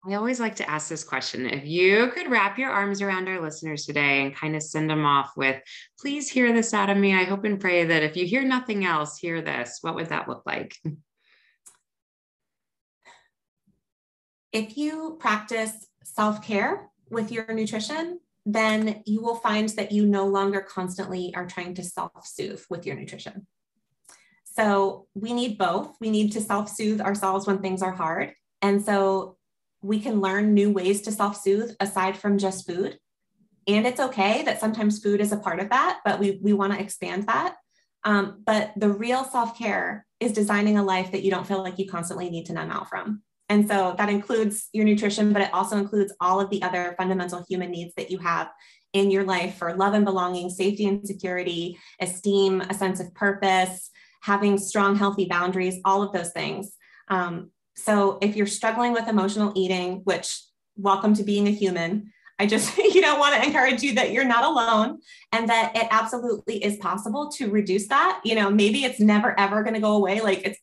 I 0.08 0.14
always 0.14 0.38
like 0.38 0.54
to 0.56 0.70
ask 0.70 0.88
this 0.88 1.02
question. 1.02 1.46
If 1.46 1.66
you 1.66 2.12
could 2.12 2.30
wrap 2.30 2.58
your 2.58 2.70
arms 2.70 3.02
around 3.02 3.28
our 3.28 3.40
listeners 3.40 3.86
today 3.86 4.22
and 4.22 4.34
kind 4.34 4.54
of 4.54 4.62
send 4.62 4.88
them 4.88 5.04
off 5.04 5.32
with, 5.36 5.60
please 5.98 6.30
hear 6.30 6.52
this 6.52 6.72
out 6.72 6.90
of 6.90 6.96
me. 6.96 7.12
I 7.14 7.24
hope 7.24 7.44
and 7.44 7.58
pray 7.58 7.84
that 7.84 8.04
if 8.04 8.16
you 8.16 8.24
hear 8.24 8.44
nothing 8.44 8.84
else, 8.84 9.18
hear 9.18 9.42
this. 9.42 9.78
What 9.80 9.96
would 9.96 10.10
that 10.10 10.28
look 10.28 10.42
like? 10.46 10.76
If 14.52 14.76
you 14.76 15.16
practice 15.18 15.72
self 16.04 16.42
care 16.42 16.88
with 17.10 17.32
your 17.32 17.52
nutrition, 17.52 18.20
then 18.44 19.02
you 19.06 19.20
will 19.20 19.34
find 19.34 19.68
that 19.70 19.90
you 19.90 20.06
no 20.06 20.26
longer 20.26 20.60
constantly 20.60 21.34
are 21.34 21.46
trying 21.46 21.74
to 21.74 21.82
self 21.82 22.24
soothe 22.24 22.62
with 22.70 22.86
your 22.86 22.94
nutrition. 22.94 23.46
So 24.44 25.08
we 25.14 25.34
need 25.34 25.58
both. 25.58 25.96
We 26.00 26.10
need 26.10 26.32
to 26.32 26.40
self 26.40 26.70
soothe 26.70 27.00
ourselves 27.00 27.46
when 27.46 27.58
things 27.58 27.82
are 27.82 27.92
hard. 27.92 28.34
And 28.62 28.82
so 28.82 29.35
we 29.86 30.00
can 30.00 30.20
learn 30.20 30.52
new 30.52 30.70
ways 30.70 31.02
to 31.02 31.12
self 31.12 31.40
soothe 31.40 31.74
aside 31.80 32.16
from 32.16 32.38
just 32.38 32.66
food. 32.66 32.98
And 33.68 33.86
it's 33.86 34.00
okay 34.00 34.42
that 34.42 34.60
sometimes 34.60 35.00
food 35.00 35.20
is 35.20 35.32
a 35.32 35.36
part 35.36 35.60
of 35.60 35.70
that, 35.70 36.00
but 36.04 36.20
we, 36.20 36.38
we 36.42 36.52
want 36.52 36.72
to 36.72 36.80
expand 36.80 37.26
that. 37.26 37.56
Um, 38.04 38.42
but 38.44 38.72
the 38.76 38.90
real 38.90 39.24
self 39.24 39.58
care 39.58 40.06
is 40.20 40.32
designing 40.32 40.78
a 40.78 40.84
life 40.84 41.12
that 41.12 41.22
you 41.22 41.30
don't 41.30 41.46
feel 41.46 41.62
like 41.62 41.78
you 41.78 41.88
constantly 41.88 42.30
need 42.30 42.46
to 42.46 42.52
numb 42.52 42.70
out 42.70 42.88
from. 42.88 43.22
And 43.48 43.68
so 43.68 43.94
that 43.98 44.08
includes 44.08 44.68
your 44.72 44.84
nutrition, 44.84 45.32
but 45.32 45.42
it 45.42 45.54
also 45.54 45.76
includes 45.76 46.12
all 46.20 46.40
of 46.40 46.50
the 46.50 46.62
other 46.62 46.94
fundamental 46.98 47.44
human 47.48 47.70
needs 47.70 47.94
that 47.96 48.10
you 48.10 48.18
have 48.18 48.50
in 48.92 49.10
your 49.10 49.24
life 49.24 49.56
for 49.56 49.74
love 49.74 49.94
and 49.94 50.04
belonging, 50.04 50.50
safety 50.50 50.86
and 50.86 51.06
security, 51.06 51.78
esteem, 52.00 52.60
a 52.62 52.74
sense 52.74 52.98
of 52.98 53.14
purpose, 53.14 53.90
having 54.22 54.58
strong, 54.58 54.96
healthy 54.96 55.26
boundaries, 55.26 55.78
all 55.84 56.02
of 56.02 56.12
those 56.12 56.32
things. 56.32 56.72
Um, 57.08 57.50
so 57.76 58.18
if 58.20 58.36
you're 58.36 58.46
struggling 58.46 58.92
with 58.92 59.08
emotional 59.08 59.52
eating, 59.54 60.00
which 60.04 60.42
welcome 60.76 61.14
to 61.14 61.22
being 61.22 61.46
a 61.46 61.52
human, 61.52 62.12
I 62.38 62.46
just, 62.46 62.76
you 62.78 63.00
know, 63.00 63.16
want 63.16 63.34
to 63.34 63.46
encourage 63.46 63.82
you 63.82 63.94
that 63.94 64.12
you're 64.12 64.24
not 64.24 64.44
alone 64.44 65.00
and 65.32 65.48
that 65.48 65.76
it 65.76 65.88
absolutely 65.90 66.62
is 66.62 66.76
possible 66.78 67.30
to 67.32 67.50
reduce 67.50 67.88
that. 67.88 68.20
You 68.24 68.34
know, 68.34 68.50
maybe 68.50 68.84
it's 68.84 69.00
never 69.00 69.38
ever 69.38 69.62
going 69.62 69.74
to 69.74 69.80
go 69.80 69.96
away. 69.96 70.20
Like 70.20 70.42
it's 70.44 70.58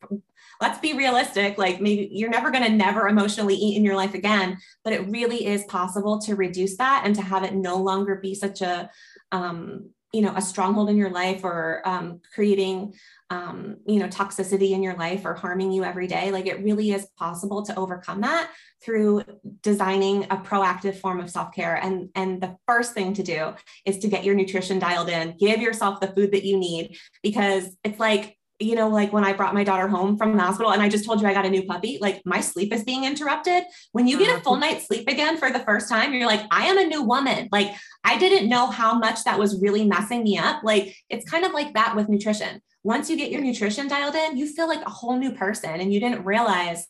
let's 0.61 0.79
be 0.79 0.93
realistic. 0.93 1.57
Like 1.57 1.81
maybe 1.81 2.09
you're 2.11 2.29
never 2.29 2.51
going 2.51 2.63
to 2.63 2.71
never 2.71 3.07
emotionally 3.07 3.55
eat 3.55 3.75
in 3.75 3.83
your 3.83 3.95
life 3.95 4.13
again, 4.13 4.57
but 4.83 4.93
it 4.93 5.09
really 5.09 5.45
is 5.45 5.63
possible 5.65 6.19
to 6.21 6.35
reduce 6.35 6.77
that 6.77 7.03
and 7.05 7.15
to 7.15 7.21
have 7.21 7.43
it 7.43 7.53
no 7.53 7.77
longer 7.77 8.15
be 8.15 8.33
such 8.35 8.61
a, 8.61 8.89
um, 9.31 9.89
you 10.13 10.21
know, 10.21 10.33
a 10.35 10.41
stronghold 10.41 10.89
in 10.91 10.95
your 10.95 11.09
life 11.09 11.43
or 11.43 11.81
um, 11.85 12.21
creating, 12.35 12.93
um, 13.31 13.77
you 13.87 13.97
know, 13.97 14.07
toxicity 14.07 14.69
in 14.71 14.83
your 14.83 14.93
life 14.93 15.25
or 15.25 15.33
harming 15.33 15.71
you 15.71 15.83
every 15.83 16.05
day. 16.05 16.31
Like 16.31 16.45
it 16.45 16.63
really 16.63 16.91
is 16.91 17.07
possible 17.17 17.63
to 17.63 17.75
overcome 17.75 18.21
that 18.21 18.51
through 18.85 19.23
designing 19.63 20.25
a 20.25 20.37
proactive 20.37 20.97
form 20.97 21.19
of 21.19 21.31
self-care. 21.31 21.75
And, 21.75 22.09
and 22.13 22.39
the 22.39 22.55
first 22.67 22.93
thing 22.93 23.15
to 23.15 23.23
do 23.23 23.53
is 23.85 23.97
to 23.99 24.07
get 24.07 24.23
your 24.23 24.35
nutrition 24.35 24.77
dialed 24.77 25.09
in, 25.09 25.35
give 25.39 25.59
yourself 25.59 25.99
the 25.99 26.07
food 26.07 26.31
that 26.33 26.45
you 26.45 26.57
need, 26.57 26.95
because 27.23 27.75
it's 27.83 27.99
like 27.99 28.37
you 28.59 28.75
know, 28.75 28.87
like 28.87 29.11
when 29.11 29.25
I 29.25 29.33
brought 29.33 29.53
my 29.53 29.63
daughter 29.63 29.87
home 29.87 30.17
from 30.17 30.37
the 30.37 30.43
hospital 30.43 30.71
and 30.71 30.81
I 30.81 30.87
just 30.87 31.05
told 31.05 31.21
you 31.21 31.27
I 31.27 31.33
got 31.33 31.45
a 31.45 31.49
new 31.49 31.63
puppy, 31.63 31.97
like 31.99 32.21
my 32.25 32.39
sleep 32.39 32.71
is 32.73 32.83
being 32.83 33.03
interrupted. 33.03 33.63
When 33.91 34.07
you 34.07 34.17
get 34.17 34.37
a 34.37 34.41
full 34.41 34.53
uh-huh. 34.53 34.61
night's 34.61 34.87
sleep 34.87 35.07
again 35.07 35.37
for 35.37 35.49
the 35.51 35.59
first 35.59 35.89
time, 35.89 36.13
you're 36.13 36.27
like, 36.27 36.45
I 36.51 36.67
am 36.67 36.77
a 36.77 36.85
new 36.85 37.01
woman. 37.03 37.49
Like 37.51 37.73
I 38.03 38.17
didn't 38.17 38.49
know 38.49 38.67
how 38.67 38.97
much 38.97 39.23
that 39.23 39.39
was 39.39 39.61
really 39.61 39.85
messing 39.85 40.23
me 40.23 40.37
up. 40.37 40.63
Like 40.63 40.95
it's 41.09 41.29
kind 41.29 41.45
of 41.45 41.51
like 41.51 41.73
that 41.73 41.95
with 41.95 42.09
nutrition. 42.09 42.61
Once 42.83 43.09
you 43.09 43.17
get 43.17 43.31
your 43.31 43.41
nutrition 43.41 43.87
dialed 43.87 44.15
in, 44.15 44.37
you 44.37 44.47
feel 44.47 44.67
like 44.67 44.85
a 44.85 44.89
whole 44.89 45.17
new 45.17 45.31
person 45.31 45.79
and 45.79 45.93
you 45.93 45.99
didn't 45.99 46.23
realize 46.23 46.85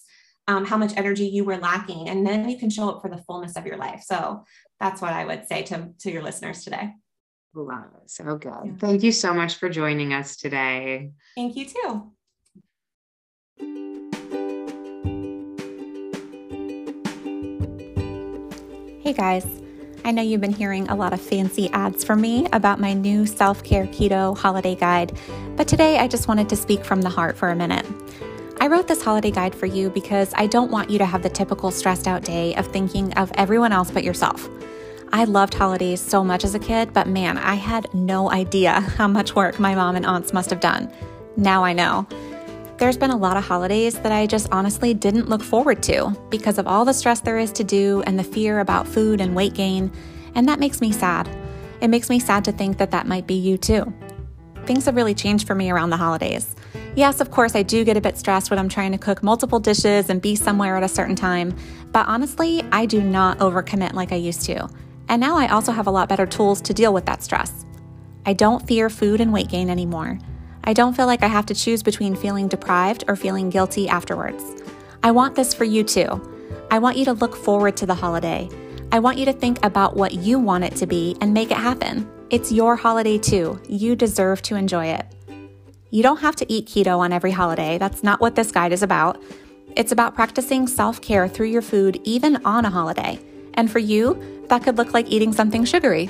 um, 0.48 0.66
how 0.66 0.78
much 0.78 0.94
energy 0.98 1.26
you 1.26 1.44
were 1.46 1.58
lacking. 1.58 2.10
And 2.10 2.26
then 2.28 2.50
you 2.50 2.58
can 2.58 2.70
show 2.70 2.90
up 2.90 3.02
for 3.02 3.10
the 3.10 3.24
fullness 3.24 3.56
of 3.56 3.66
your 3.66 3.78
life. 3.78 4.04
So 4.06 4.44
that's 4.80 5.02
what 5.02 5.14
I 5.14 5.26
would 5.26 5.48
say 5.48 5.64
to, 5.64 5.90
to 6.00 6.12
your 6.12 6.24
listeners 6.24 6.64
today. 6.64 6.94
Love 7.56 7.86
it. 8.02 8.10
So 8.10 8.38
good. 8.38 8.52
Yeah. 8.66 8.72
Thank 8.80 9.04
you 9.04 9.12
so 9.12 9.34
much 9.34 9.56
for 9.56 9.70
joining 9.70 10.14
us 10.14 10.36
today. 10.38 11.12
Thank 11.36 11.56
you 11.56 11.66
too. 11.66 12.12
Hey 19.02 19.14
guys. 19.14 19.46
I 20.06 20.12
know 20.12 20.22
you've 20.22 20.42
been 20.42 20.52
hearing 20.52 20.90
a 20.90 20.96
lot 20.96 21.14
of 21.14 21.22
fancy 21.22 21.70
ads 21.70 22.04
from 22.04 22.20
me 22.20 22.48
about 22.52 22.80
my 22.80 22.94
new 22.94 23.26
self 23.26 23.64
care 23.64 23.86
keto 23.86 24.38
holiday 24.38 24.76
guide, 24.76 25.18
but 25.56 25.68
today 25.68 26.00
I 26.00 26.08
just 26.08 26.28
wanted 26.28 26.50
to 26.50 26.56
speak 26.56 26.84
from 26.84 27.02
the 27.02 27.10
heart 27.10 27.38
for 27.38 27.50
a 27.50 27.56
minute. 27.56 27.86
I 28.60 28.68
wrote 28.68 28.88
this 28.88 29.04
holiday 29.04 29.32
guide 29.32 29.56
for 29.56 29.66
you 29.66 29.90
because 29.90 30.34
I 30.36 30.48
don't 30.48 30.72
want 30.72 30.90
you 30.90 30.98
to 30.98 31.06
have 31.06 31.22
the 31.22 31.30
typical 31.30 31.72
stressed 31.72 32.08
out 32.08 32.24
day 32.24 32.56
of 32.56 32.68
thinking 32.68 33.14
of 33.14 33.32
everyone 33.36 33.72
else 33.72 33.92
but 33.92 34.04
yourself. 34.04 34.50
I 35.14 35.26
loved 35.26 35.54
holidays 35.54 36.02
so 36.02 36.24
much 36.24 36.44
as 36.44 36.56
a 36.56 36.60
kid, 36.60 36.92
but 36.92 37.06
man, 37.06 37.38
I 37.38 37.54
had 37.54 37.94
no 37.94 38.32
idea 38.32 38.80
how 38.98 39.08
much 39.08 39.36
work 39.36 39.60
my 39.60 39.76
mom 39.76 39.96
and 39.96 40.08
aunts 40.08 40.34
must 40.34 40.50
have 40.50 40.60
done. 40.60 40.92
Now 41.38 41.64
I 41.64 41.72
know. 41.72 42.08
There's 42.80 42.98
been 42.98 43.12
a 43.12 43.18
lot 43.18 43.38
of 43.38 43.46
holidays 43.46 44.00
that 44.00 44.12
I 44.12 44.26
just 44.26 44.52
honestly 44.52 44.96
didn't 44.96 45.30
look 45.30 45.44
forward 45.44 45.84
to 45.84 46.18
because 46.32 46.58
of 46.58 46.66
all 46.66 46.84
the 46.84 46.96
stress 46.96 47.22
there 47.22 47.38
is 47.38 47.52
to 47.52 47.64
do 47.64 48.02
and 48.08 48.18
the 48.18 48.24
fear 48.24 48.60
about 48.60 48.88
food 48.88 49.22
and 49.22 49.36
weight 49.36 49.54
gain, 49.54 49.92
and 50.34 50.50
that 50.50 50.60
makes 50.60 50.82
me 50.82 50.92
sad. 50.92 51.30
It 51.80 51.90
makes 51.90 52.10
me 52.10 52.18
sad 52.18 52.44
to 52.46 52.52
think 52.52 52.80
that 52.80 52.90
that 52.90 53.06
might 53.06 53.28
be 53.28 53.36
you 53.36 53.56
too. 53.56 53.94
Things 54.66 54.86
have 54.86 54.96
really 54.96 55.14
changed 55.14 55.46
for 55.46 55.54
me 55.54 55.70
around 55.70 55.92
the 55.92 55.98
holidays. 55.98 56.56
Yes, 56.96 57.22
of 57.22 57.30
course, 57.30 57.56
I 57.56 57.62
do 57.62 57.84
get 57.84 57.98
a 57.98 58.02
bit 58.02 58.18
stressed 58.18 58.50
when 58.50 58.58
I'm 58.58 58.70
trying 58.70 58.94
to 58.94 58.98
cook 58.98 59.22
multiple 59.22 59.60
dishes 59.60 60.10
and 60.10 60.20
be 60.20 60.36
somewhere 60.36 60.76
at 60.76 60.82
a 60.82 60.88
certain 60.88 61.16
time, 61.16 61.56
but 61.92 62.08
honestly, 62.08 62.64
I 62.72 62.88
do 62.88 63.00
not 63.00 63.38
overcommit 63.38 63.94
like 63.94 64.12
I 64.12 64.16
used 64.16 64.42
to. 64.46 64.68
And 65.10 65.20
now 65.20 65.38
I 65.38 65.48
also 65.48 65.72
have 65.72 65.88
a 65.88 65.92
lot 65.92 66.10
better 66.10 66.26
tools 66.26 66.62
to 66.62 66.74
deal 66.74 66.94
with 66.94 67.06
that 67.06 67.24
stress. 67.24 67.66
I 68.26 68.34
don't 68.34 68.66
fear 68.68 68.90
food 68.90 69.22
and 69.22 69.34
weight 69.34 69.50
gain 69.50 69.70
anymore. 69.70 70.18
I 70.64 70.74
don't 70.74 70.96
feel 70.96 71.08
like 71.08 71.24
I 71.24 71.28
have 71.28 71.46
to 71.48 71.54
choose 71.54 71.84
between 71.84 72.16
feeling 72.16 72.48
deprived 72.48 73.04
or 73.08 73.16
feeling 73.16 73.50
guilty 73.50 73.90
afterwards. 73.90 74.44
I 75.04 75.12
want 75.12 75.36
this 75.36 75.54
for 75.54 75.66
you 75.66 75.84
too. 75.84 76.22
I 76.72 76.80
want 76.80 76.98
you 76.98 77.06
to 77.06 77.14
look 77.14 77.36
forward 77.36 77.76
to 77.78 77.86
the 77.86 77.96
holiday. 77.96 78.50
I 78.92 79.00
want 79.00 79.18
you 79.18 79.26
to 79.26 79.34
think 79.34 79.64
about 79.66 79.98
what 79.98 80.14
you 80.14 80.40
want 80.40 80.64
it 80.64 80.76
to 80.78 80.88
be 80.88 81.18
and 81.20 81.34
make 81.34 81.52
it 81.52 81.58
happen. 81.58 82.10
It's 82.30 82.52
your 82.52 82.76
holiday 82.76 83.18
too. 83.18 83.62
You 83.68 83.96
deserve 83.96 84.42
to 84.44 84.56
enjoy 84.56 84.88
it. 84.88 85.06
You 85.90 86.02
don't 86.02 86.22
have 86.22 86.36
to 86.38 86.52
eat 86.52 86.68
keto 86.68 87.00
on 87.00 87.12
every 87.12 87.32
holiday. 87.32 87.78
That's 87.78 88.02
not 88.04 88.22
what 88.22 88.36
this 88.36 88.52
guide 88.52 88.72
is 88.72 88.82
about. 88.82 89.22
It's 89.76 89.92
about 89.92 90.16
practicing 90.16 90.66
self 90.66 91.02
care 91.02 91.28
through 91.28 91.48
your 91.48 91.62
food, 91.62 92.00
even 92.04 92.44
on 92.46 92.66
a 92.66 92.70
holiday. 92.70 93.20
And 93.56 93.72
for 93.72 93.80
you, 93.80 94.46
that 94.50 94.64
could 94.64 94.78
look 94.78 94.94
like 94.94 95.10
eating 95.10 95.34
something 95.34 95.66
sugary. 95.66 96.10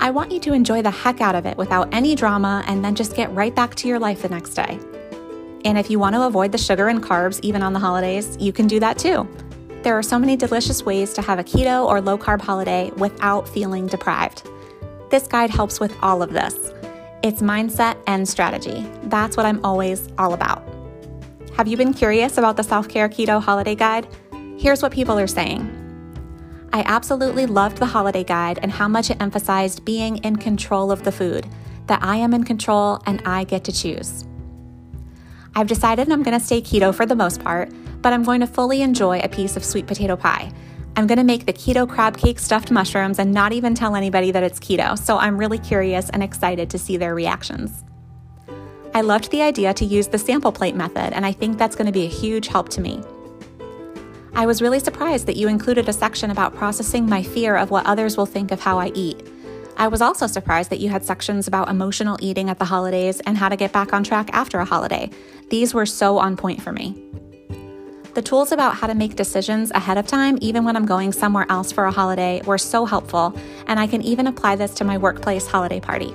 I 0.00 0.10
want 0.10 0.32
you 0.32 0.40
to 0.40 0.52
enjoy 0.52 0.82
the 0.82 0.90
heck 0.90 1.20
out 1.20 1.34
of 1.34 1.46
it 1.46 1.56
without 1.56 1.92
any 1.94 2.14
drama 2.14 2.64
and 2.66 2.84
then 2.84 2.94
just 2.94 3.14
get 3.14 3.32
right 3.32 3.54
back 3.54 3.74
to 3.76 3.88
your 3.88 3.98
life 3.98 4.22
the 4.22 4.28
next 4.28 4.54
day. 4.54 4.78
And 5.64 5.78
if 5.78 5.90
you 5.90 5.98
want 5.98 6.16
to 6.16 6.26
avoid 6.26 6.50
the 6.50 6.58
sugar 6.58 6.88
and 6.88 7.02
carbs 7.02 7.38
even 7.42 7.62
on 7.62 7.72
the 7.72 7.78
holidays, 7.78 8.36
you 8.40 8.52
can 8.52 8.66
do 8.66 8.80
that 8.80 8.98
too. 8.98 9.28
There 9.82 9.96
are 9.96 10.02
so 10.02 10.18
many 10.18 10.36
delicious 10.36 10.84
ways 10.84 11.12
to 11.14 11.22
have 11.22 11.38
a 11.38 11.44
keto 11.44 11.86
or 11.86 12.00
low 12.00 12.18
carb 12.18 12.40
holiday 12.40 12.90
without 12.96 13.48
feeling 13.48 13.86
deprived. 13.86 14.48
This 15.10 15.26
guide 15.26 15.50
helps 15.50 15.78
with 15.78 15.94
all 16.02 16.22
of 16.22 16.32
this. 16.32 16.72
It's 17.22 17.42
mindset 17.42 17.96
and 18.06 18.28
strategy. 18.28 18.84
That's 19.04 19.36
what 19.36 19.46
I'm 19.46 19.64
always 19.64 20.08
all 20.18 20.34
about. 20.34 20.62
Have 21.56 21.68
you 21.68 21.76
been 21.76 21.94
curious 21.94 22.38
about 22.38 22.56
the 22.56 22.64
self 22.64 22.88
care 22.88 23.08
keto 23.08 23.40
holiday 23.40 23.74
guide? 23.74 24.08
Here's 24.56 24.82
what 24.82 24.92
people 24.92 25.18
are 25.18 25.26
saying. 25.26 25.81
I 26.74 26.82
absolutely 26.86 27.44
loved 27.44 27.76
the 27.76 27.86
holiday 27.86 28.24
guide 28.24 28.58
and 28.62 28.72
how 28.72 28.88
much 28.88 29.10
it 29.10 29.20
emphasized 29.20 29.84
being 29.84 30.16
in 30.18 30.36
control 30.36 30.90
of 30.90 31.02
the 31.02 31.12
food, 31.12 31.46
that 31.86 32.02
I 32.02 32.16
am 32.16 32.32
in 32.32 32.44
control 32.44 33.02
and 33.04 33.20
I 33.26 33.44
get 33.44 33.64
to 33.64 33.72
choose. 33.72 34.26
I've 35.54 35.66
decided 35.66 36.10
I'm 36.10 36.22
going 36.22 36.38
to 36.38 36.44
stay 36.44 36.62
keto 36.62 36.94
for 36.94 37.04
the 37.04 37.14
most 37.14 37.44
part, 37.44 37.70
but 38.00 38.14
I'm 38.14 38.22
going 38.22 38.40
to 38.40 38.46
fully 38.46 38.80
enjoy 38.80 39.20
a 39.20 39.28
piece 39.28 39.54
of 39.54 39.64
sweet 39.64 39.86
potato 39.86 40.16
pie. 40.16 40.50
I'm 40.96 41.06
going 41.06 41.18
to 41.18 41.24
make 41.24 41.44
the 41.44 41.52
keto 41.52 41.86
crab 41.86 42.16
cake 42.16 42.38
stuffed 42.38 42.70
mushrooms 42.70 43.18
and 43.18 43.32
not 43.32 43.52
even 43.52 43.74
tell 43.74 43.94
anybody 43.94 44.30
that 44.30 44.42
it's 44.42 44.58
keto, 44.58 44.98
so 44.98 45.18
I'm 45.18 45.36
really 45.36 45.58
curious 45.58 46.08
and 46.08 46.22
excited 46.22 46.70
to 46.70 46.78
see 46.78 46.96
their 46.96 47.14
reactions. 47.14 47.84
I 48.94 49.02
loved 49.02 49.30
the 49.30 49.42
idea 49.42 49.74
to 49.74 49.84
use 49.84 50.08
the 50.08 50.18
sample 50.18 50.52
plate 50.52 50.76
method, 50.76 51.12
and 51.12 51.24
I 51.24 51.32
think 51.32 51.58
that's 51.58 51.76
going 51.76 51.86
to 51.86 51.92
be 51.92 52.04
a 52.04 52.08
huge 52.08 52.48
help 52.48 52.68
to 52.70 52.80
me. 52.80 53.02
I 54.34 54.46
was 54.46 54.62
really 54.62 54.80
surprised 54.80 55.26
that 55.26 55.36
you 55.36 55.46
included 55.48 55.88
a 55.88 55.92
section 55.92 56.30
about 56.30 56.54
processing 56.54 57.06
my 57.06 57.22
fear 57.22 57.54
of 57.54 57.70
what 57.70 57.84
others 57.84 58.16
will 58.16 58.26
think 58.26 58.50
of 58.50 58.60
how 58.60 58.78
I 58.78 58.90
eat. 58.94 59.26
I 59.76 59.88
was 59.88 60.00
also 60.00 60.26
surprised 60.26 60.70
that 60.70 60.80
you 60.80 60.88
had 60.88 61.04
sections 61.04 61.48
about 61.48 61.68
emotional 61.68 62.16
eating 62.20 62.48
at 62.48 62.58
the 62.58 62.64
holidays 62.64 63.20
and 63.20 63.36
how 63.36 63.50
to 63.50 63.56
get 63.56 63.72
back 63.72 63.92
on 63.92 64.04
track 64.04 64.30
after 64.32 64.58
a 64.58 64.64
holiday. 64.64 65.10
These 65.50 65.74
were 65.74 65.84
so 65.84 66.18
on 66.18 66.36
point 66.36 66.62
for 66.62 66.72
me. 66.72 66.96
The 68.14 68.22
tools 68.22 68.52
about 68.52 68.74
how 68.74 68.86
to 68.86 68.94
make 68.94 69.16
decisions 69.16 69.70
ahead 69.70 69.98
of 69.98 70.06
time, 70.06 70.38
even 70.40 70.64
when 70.64 70.76
I'm 70.76 70.86
going 70.86 71.12
somewhere 71.12 71.46
else 71.50 71.70
for 71.70 71.84
a 71.84 71.90
holiday, 71.90 72.40
were 72.46 72.58
so 72.58 72.86
helpful, 72.86 73.34
and 73.66 73.78
I 73.78 73.86
can 73.86 74.02
even 74.02 74.26
apply 74.26 74.56
this 74.56 74.74
to 74.74 74.84
my 74.84 74.96
workplace 74.96 75.46
holiday 75.46 75.80
party. 75.80 76.14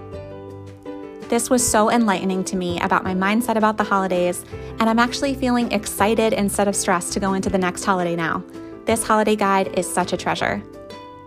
This 1.30 1.50
was 1.50 1.70
so 1.70 1.92
enlightening 1.92 2.46
to 2.46 2.56
me 2.56 2.80
about 2.80 3.04
my 3.04 3.14
mindset 3.14 3.58
about 3.58 3.76
the 3.76 3.84
holidays, 3.84 4.46
and 4.80 4.90
I'm 4.90 4.98
actually 4.98 5.36
feeling 5.36 5.70
excited 5.74 6.32
instead 6.32 6.70
of 6.70 6.76
stressed 6.76 7.12
to 7.14 7.20
go 7.20 7.34
into 7.34 7.50
the 7.50 7.58
next 7.58 7.84
holiday 7.84 8.16
now. 8.16 8.42
This 8.86 9.04
holiday 9.04 9.36
guide 9.36 9.78
is 9.78 9.92
such 9.92 10.14
a 10.14 10.18
treasure. 10.18 10.64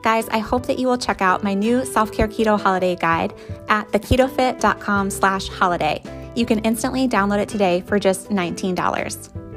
Guys, 0.02 0.26
I 0.30 0.38
hope 0.38 0.64
that 0.66 0.78
you 0.78 0.86
will 0.86 0.96
check 0.96 1.20
out 1.20 1.42
my 1.42 1.52
new 1.52 1.84
self-care 1.84 2.28
keto 2.28 2.58
holiday 2.58 2.96
guide 2.96 3.34
at 3.68 3.88
theketofit.com 3.88 5.10
slash 5.10 5.48
holiday. 5.48 6.02
You 6.34 6.46
can 6.46 6.60
instantly 6.60 7.06
download 7.06 7.40
it 7.40 7.50
today 7.50 7.82
for 7.82 7.98
just 7.98 8.30
$19. 8.30 9.49